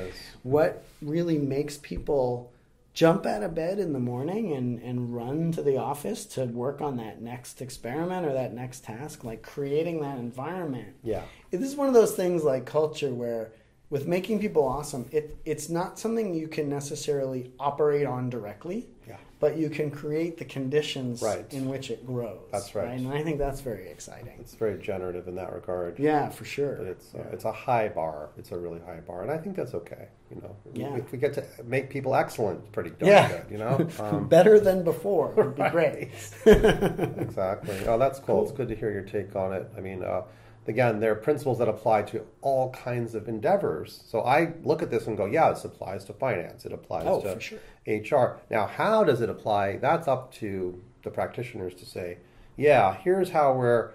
what 0.43 0.83
really 1.01 1.37
makes 1.37 1.77
people 1.77 2.51
jump 2.93 3.25
out 3.25 3.41
of 3.41 3.55
bed 3.55 3.79
in 3.79 3.91
the 3.93 3.99
morning 3.99 4.53
and, 4.53 4.79
and 4.83 5.15
run 5.15 5.51
to 5.51 5.63
the 5.63 5.77
office 5.77 6.25
to 6.25 6.45
work 6.45 6.79
on 6.79 6.97
that 6.97 7.21
next 7.21 7.59
experiment 7.61 8.25
or 8.25 8.33
that 8.33 8.53
next 8.53 8.83
task, 8.83 9.23
like 9.23 9.41
creating 9.41 9.99
that 10.01 10.17
environment. 10.19 10.89
yeah, 11.03 11.23
This 11.49 11.61
is 11.61 11.75
one 11.75 11.87
of 11.87 11.93
those 11.95 12.13
things 12.15 12.43
like 12.43 12.65
culture 12.65 13.11
where 13.13 13.51
with 13.93 14.07
making 14.07 14.39
people 14.39 14.67
awesome, 14.67 15.07
it, 15.11 15.37
it's 15.45 15.69
not 15.69 15.99
something 15.99 16.33
you 16.33 16.47
can 16.47 16.67
necessarily 16.67 17.51
operate 17.59 18.07
on 18.07 18.27
directly, 18.27 18.87
yeah. 19.07 19.17
but 19.39 19.55
you 19.55 19.69
can 19.69 19.91
create 19.91 20.35
the 20.39 20.45
conditions 20.45 21.21
Right. 21.21 21.45
in 21.53 21.69
which 21.69 21.91
it 21.91 22.03
grows. 22.03 22.39
That's 22.51 22.73
right. 22.73 22.87
And 22.97 23.07
I 23.13 23.21
think 23.21 23.37
that's 23.37 23.61
very 23.61 23.87
exciting. 23.87 24.33
It's 24.39 24.55
very 24.55 24.79
generative 24.81 25.27
in 25.27 25.35
that 25.35 25.53
regard. 25.53 25.99
Yeah, 25.99 26.29
for 26.29 26.43
sure. 26.43 26.77
But 26.77 26.87
it's 26.87 27.13
uh, 27.13 27.29
it's 27.31 27.45
a 27.45 27.51
high 27.51 27.87
bar. 27.89 28.29
It's 28.35 28.51
a 28.51 28.57
really 28.57 28.79
high 28.79 29.01
bar, 29.07 29.21
and 29.21 29.29
I 29.31 29.37
think 29.37 29.55
that's 29.55 29.75
okay. 29.75 30.07
You 30.33 30.41
know, 30.41 30.55
Yeah. 30.73 30.95
if 30.95 31.11
we 31.11 31.19
get 31.19 31.33
to 31.35 31.43
make 31.63 31.91
people 31.91 32.15
excellent, 32.15 32.71
pretty 32.71 32.89
darn 32.89 33.11
Yeah. 33.11 33.27
good. 33.31 33.51
You 33.51 33.59
know, 33.59 33.87
um, 33.99 34.27
Better 34.27 34.59
than 34.59 34.83
before 34.83 35.27
would 35.37 35.53
be 35.55 35.61
Right. 35.61 35.71
great. 35.71 36.09
exactly. 36.47 37.77
Oh, 37.85 37.99
that's 37.99 38.17
cool. 38.17 38.25
Cool. 38.37 38.43
It's 38.43 38.51
good 38.53 38.69
to 38.69 38.75
hear 38.75 38.91
your 38.91 39.03
take 39.03 39.35
on 39.35 39.53
it. 39.53 39.69
I 39.77 39.81
mean, 39.81 40.03
uh, 40.03 40.23
again, 40.67 40.99
there 40.99 41.11
are 41.11 41.15
principles 41.15 41.59
that 41.59 41.67
apply 41.67 42.03
to 42.03 42.25
all 42.41 42.69
kinds 42.71 43.15
of 43.15 43.27
endeavors. 43.27 44.03
So 44.07 44.21
I 44.21 44.53
look 44.63 44.81
at 44.81 44.89
this 44.89 45.07
and 45.07 45.17
go, 45.17 45.25
yeah, 45.25 45.49
this 45.49 45.65
applies 45.65 46.05
to 46.05 46.13
finance. 46.13 46.65
It 46.65 46.71
applies 46.73 47.05
Oh, 47.07 47.21
to 47.21 47.39
sure. 47.39 47.59
HR. 47.87 48.39
Now, 48.49 48.67
how 48.67 49.03
does 49.03 49.21
it 49.21 49.29
apply? 49.29 49.77
That's 49.77 50.07
up 50.07 50.31
to 50.35 50.81
the 51.03 51.09
practitioners 51.11 51.73
to 51.75 51.85
say, 51.85 52.17
yeah, 52.55 52.95
here's 53.01 53.29
how 53.31 53.53
we're 53.53 53.91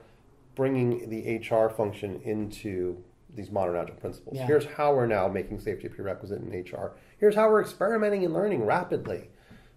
bringing 0.54 1.08
the 1.08 1.38
HR 1.38 1.68
function 1.70 2.20
into 2.24 3.02
these 3.34 3.50
modern 3.50 3.76
agile 3.76 3.94
principles. 3.96 4.36
Yeah. 4.36 4.46
Here's 4.46 4.64
how 4.64 4.94
we're 4.94 5.06
now 5.06 5.28
making 5.28 5.60
safety 5.60 5.86
a 5.86 5.90
prerequisite 5.90 6.40
in 6.42 6.50
HR. 6.50 6.92
Here's 7.18 7.34
how 7.34 7.48
we're 7.50 7.60
experimenting 7.60 8.24
and 8.24 8.34
learning 8.34 8.64
rapidly. 8.64 9.30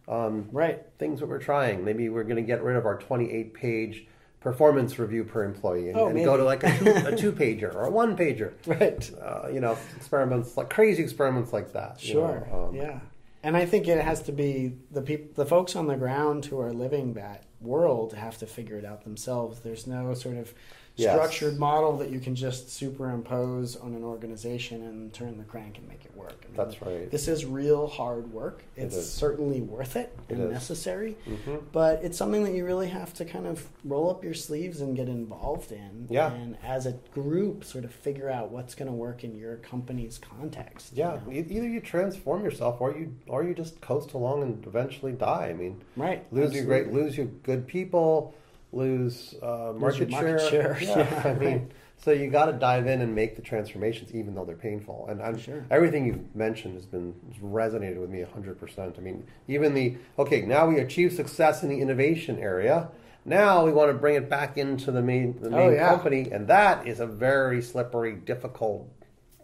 Um, 0.07 0.49
Right. 0.51 0.83
things 0.97 1.19
that 1.19 1.27
we're 1.27 1.39
trying. 1.39 1.85
Maybe 1.85 2.09
we're 2.09 2.23
going 2.23 2.37
to 2.37 2.41
get 2.41 2.63
rid 2.63 2.75
of 2.75 2.85
our 2.85 2.97
28 2.97 3.53
page 3.53 4.07
performance 4.41 4.99
review 4.99 5.23
per 5.23 5.43
employee 5.43 5.87
and, 5.89 5.97
Oh, 5.97 6.07
and 6.07 6.25
go 6.25 6.35
to 6.35 6.43
like 6.43 6.63
a 6.63 6.77
two, 6.77 6.91
a 7.07 7.15
two 7.21 7.31
pager 7.31 7.73
or 7.73 7.85
a 7.85 7.89
one 7.89 8.17
pager. 8.17 8.51
Right. 8.65 9.09
Uh, 9.21 9.47
you 9.49 9.61
know, 9.61 9.77
experiments 9.95 10.57
like 10.57 10.69
crazy 10.69 11.01
experiments 11.03 11.53
like 11.53 11.71
that. 11.73 12.03
you 12.03 12.13
Sure. 12.13 12.47
know, 12.51 12.67
um, 12.69 12.75
yeah. 12.75 12.99
And 13.43 13.55
I 13.57 13.65
think 13.65 13.87
it 13.87 13.99
has 14.03 14.21
to 14.23 14.31
be 14.31 14.73
the 14.91 15.01
peop- 15.01 15.35
the 15.35 15.45
folks 15.45 15.75
on 15.75 15.87
the 15.87 15.95
ground 15.95 16.45
who 16.45 16.59
are 16.59 16.73
living 16.73 17.13
that 17.13 17.43
world 17.61 18.13
have 18.13 18.37
to 18.39 18.45
figure 18.47 18.77
it 18.77 18.85
out 18.85 19.03
themselves. 19.03 19.61
There's 19.61 19.87
no 19.87 20.13
sort 20.13 20.37
of 20.37 20.53
Yes. 21.01 21.13
structured 21.15 21.59
model 21.59 21.97
that 21.97 22.09
you 22.09 22.19
can 22.19 22.35
just 22.35 22.69
superimpose 22.69 23.75
on 23.75 23.93
an 23.93 24.03
organization 24.03 24.83
and 24.83 25.11
turn 25.13 25.37
the 25.37 25.43
crank 25.43 25.77
and 25.77 25.87
make 25.87 26.05
it 26.05 26.15
work. 26.15 26.43
I 26.43 26.47
mean, 26.47 26.55
That's 26.57 26.81
right. 26.81 27.09
This 27.09 27.27
is 27.27 27.45
real 27.45 27.87
hard 27.87 28.31
work. 28.31 28.63
It's 28.75 28.95
is. 28.95 29.11
certainly 29.11 29.61
worth 29.61 29.95
it 29.95 30.15
It 30.29 30.33
and 30.35 30.45
is. 30.45 30.51
necessary, 30.51 31.17
hmm 31.25 31.57
but 31.71 32.03
it's 32.03 32.17
something 32.17 32.43
that 32.43 32.53
you 32.53 32.65
really 32.65 32.89
have 32.89 33.13
to 33.15 33.25
kind 33.25 33.47
of 33.47 33.67
roll 33.83 34.09
up 34.09 34.23
your 34.23 34.33
sleeves 34.33 34.81
and 34.81 34.95
get 34.95 35.07
involved 35.07 35.71
in. 35.71 36.07
Yeah. 36.09 36.31
And 36.33 36.57
as 36.63 36.85
a 36.85 36.93
group, 37.13 37.63
sort 37.63 37.83
of 37.85 37.91
figure 37.91 38.29
out 38.29 38.51
what's 38.51 38.75
going 38.75 38.87
to 38.89 38.93
work 38.95 39.23
in 39.23 39.35
your 39.35 39.57
company's 39.57 40.17
context. 40.17 40.93
you 40.93 40.99
Yeah, 41.03 41.19
know? 41.25 41.31
e- 41.31 41.45
either 41.49 41.67
you 41.67 41.79
transform 41.81 42.43
yourself 42.43 42.79
or 42.81 42.91
you 42.95 43.15
or 43.27 43.43
you 43.43 43.53
just 43.53 43.79
coast 43.81 44.13
along 44.13 44.43
and 44.43 44.65
eventually 44.65 45.13
die. 45.13 45.47
I 45.49 45.53
mean, 45.53 45.81
Right. 45.95 46.25
lose 46.31 46.53
you 46.53 46.63
great, 46.63 46.91
lose 46.91 47.17
you 47.17 47.25
good 47.43 47.67
people, 47.67 48.33
lose 48.73 49.35
uh, 49.41 49.71
Lose 49.71 49.99
your 49.99 50.07
market, 50.07 50.09
market 50.11 50.49
share. 50.49 50.75
share. 50.79 50.81
Yeah, 50.81 51.21
I 51.25 51.33
mean, 51.33 51.71
so 51.97 52.11
you 52.11 52.29
got 52.29 52.45
to 52.45 52.53
dive 52.53 52.87
in 52.87 53.01
and 53.01 53.13
make 53.13 53.35
the 53.35 53.41
transformations, 53.41 54.13
even 54.15 54.33
though 54.33 54.45
they're 54.45 54.55
painful. 54.55 55.07
And 55.09 55.21
I'm, 55.21 55.37
Sure. 55.37 55.65
everything 55.69 56.05
you've 56.07 56.35
mentioned 56.35 56.75
has 56.75 56.85
been 56.85 57.13
has 57.31 57.41
resonated 57.41 57.97
with 57.99 58.09
me 58.09 58.21
hundred 58.21 58.59
percent. 58.59 58.95
I 58.97 59.01
mean, 59.01 59.23
even 59.47 59.73
the 59.73 59.95
okay, 60.17 60.41
now 60.41 60.67
we 60.67 60.79
achieve 60.79 61.13
success 61.13 61.63
in 61.63 61.69
the 61.69 61.79
innovation 61.79 62.39
area. 62.39 62.89
Now 63.23 63.63
we 63.65 63.71
want 63.71 63.91
to 63.91 63.93
bring 63.93 64.15
it 64.15 64.29
back 64.29 64.57
into 64.57 64.91
the 64.91 65.01
main 65.01 65.39
the 65.41 65.49
Oh, 65.49 65.51
main 65.67 65.73
yeah. 65.73 65.89
company, 65.89 66.29
and 66.31 66.47
that 66.47 66.87
is 66.87 66.99
a 66.99 67.05
very 67.05 67.61
slippery, 67.61 68.13
difficult 68.15 68.87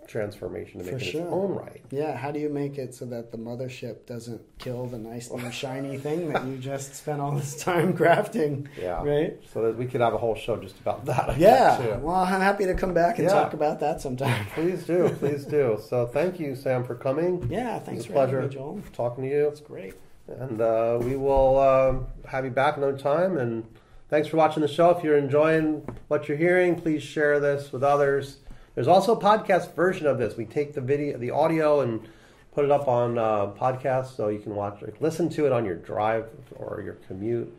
transformation 0.08 0.80
to 0.80 0.86
For 0.86 0.94
make 0.94 1.02
in 1.06 1.12
sure. 1.12 1.22
its 1.22 1.32
own 1.32 1.56
right. 1.56 1.82
Yeah, 1.92 2.16
how 2.16 2.32
do 2.32 2.40
you 2.40 2.50
make 2.50 2.78
it 2.78 2.94
so 2.96 3.06
that 3.06 3.32
the 3.32 3.38
mothership 3.38 4.06
doesn't 4.06 4.42
kill 4.58 4.86
the 4.88 4.98
nice 4.98 5.30
new 5.32 5.52
shiny 5.52 5.98
thing 5.98 6.32
that 6.34 6.46
you 6.46 6.58
just 6.58 6.96
spent 6.96 7.20
all 7.22 7.32
this 7.32 7.56
time 7.62 7.94
crafting? 7.98 8.68
Yeah. 8.80 9.04
Right? 9.04 9.38
So 9.54 9.62
that 9.64 9.78
we 9.78 9.86
could 9.86 10.02
have 10.02 10.14
a 10.14 10.18
whole 10.18 10.36
show 10.36 10.56
just 10.58 10.80
about 10.80 11.06
that. 11.06 11.30
I 11.32 11.36
Yeah. 11.36 11.98
Well, 11.98 12.16
I'm 12.16 12.42
happy 12.42 12.66
to 12.66 12.74
come 12.74 12.94
back 12.94 13.20
and 13.20 13.28
Yeah. 13.28 13.34
talk 13.34 13.54
about 13.54 13.80
that 13.82 14.02
sometime. 14.02 14.46
Please 14.56 14.84
do, 14.86 15.10
please 15.20 15.46
do. 15.46 15.80
So 15.88 16.06
thank 16.08 16.40
you, 16.40 16.56
Sam, 16.56 16.84
for 16.84 16.96
coming. 16.96 17.48
Yeah, 17.50 17.80
thanks 17.80 18.00
It's 18.02 18.06
a 18.06 18.08
for 18.08 18.14
pleasure 18.14 18.42
me, 18.42 18.50
Joel. 18.50 18.82
talking 18.94 19.24
to 19.24 19.30
you. 19.30 19.48
It's 19.48 19.60
great. 19.62 19.94
And 20.28 20.60
uh, 20.62 21.00
we 21.02 21.16
will 21.16 21.58
um, 21.60 22.08
have 22.28 22.44
you 22.46 22.52
back 22.52 22.78
another 22.78 22.98
time. 22.98 23.38
And 23.38 23.64
thanks 24.10 24.28
for 24.28 24.38
watching 24.38 24.62
the 24.62 24.68
show. 24.68 24.90
If 24.90 25.04
you're 25.04 25.18
enjoying 25.18 25.88
what 26.10 26.28
you're 26.28 26.38
hearing, 26.38 26.76
please 26.80 27.02
share 27.04 27.40
this 27.40 27.72
with 27.72 27.84
others. 27.84 28.38
There's 28.78 28.88
also 28.88 29.16
a 29.16 29.20
podcast 29.20 29.74
version 29.74 30.06
of 30.06 30.20
this. 30.20 30.38
We 30.38 30.46
take 30.46 30.76
the 30.76 30.82
video, 30.82 31.18
the 31.18 31.32
audio, 31.32 31.82
and 31.82 32.08
put 32.54 32.64
it 32.64 32.70
up 32.70 32.88
on 32.88 33.18
uh, 33.18 33.48
podcast 33.48 34.16
so 34.16 34.28
you 34.28 34.38
can 34.38 34.54
watch, 34.54 34.84
listen 35.00 35.30
to 35.30 35.48
it 35.48 35.52
on 35.52 35.66
your 35.66 35.78
drive 35.78 36.30
or 36.56 36.84
your 36.86 36.94
commute. 37.08 37.52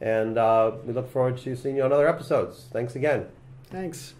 And 0.00 0.38
uh, 0.38 0.70
we 0.84 0.92
look 0.92 1.10
forward 1.10 1.38
to 1.38 1.56
seeing 1.56 1.74
you 1.74 1.82
on 1.82 1.92
other 1.92 2.06
episodes. 2.06 2.68
Thanks 2.72 2.94
again. 2.94 3.26
Thanks. 3.64 4.14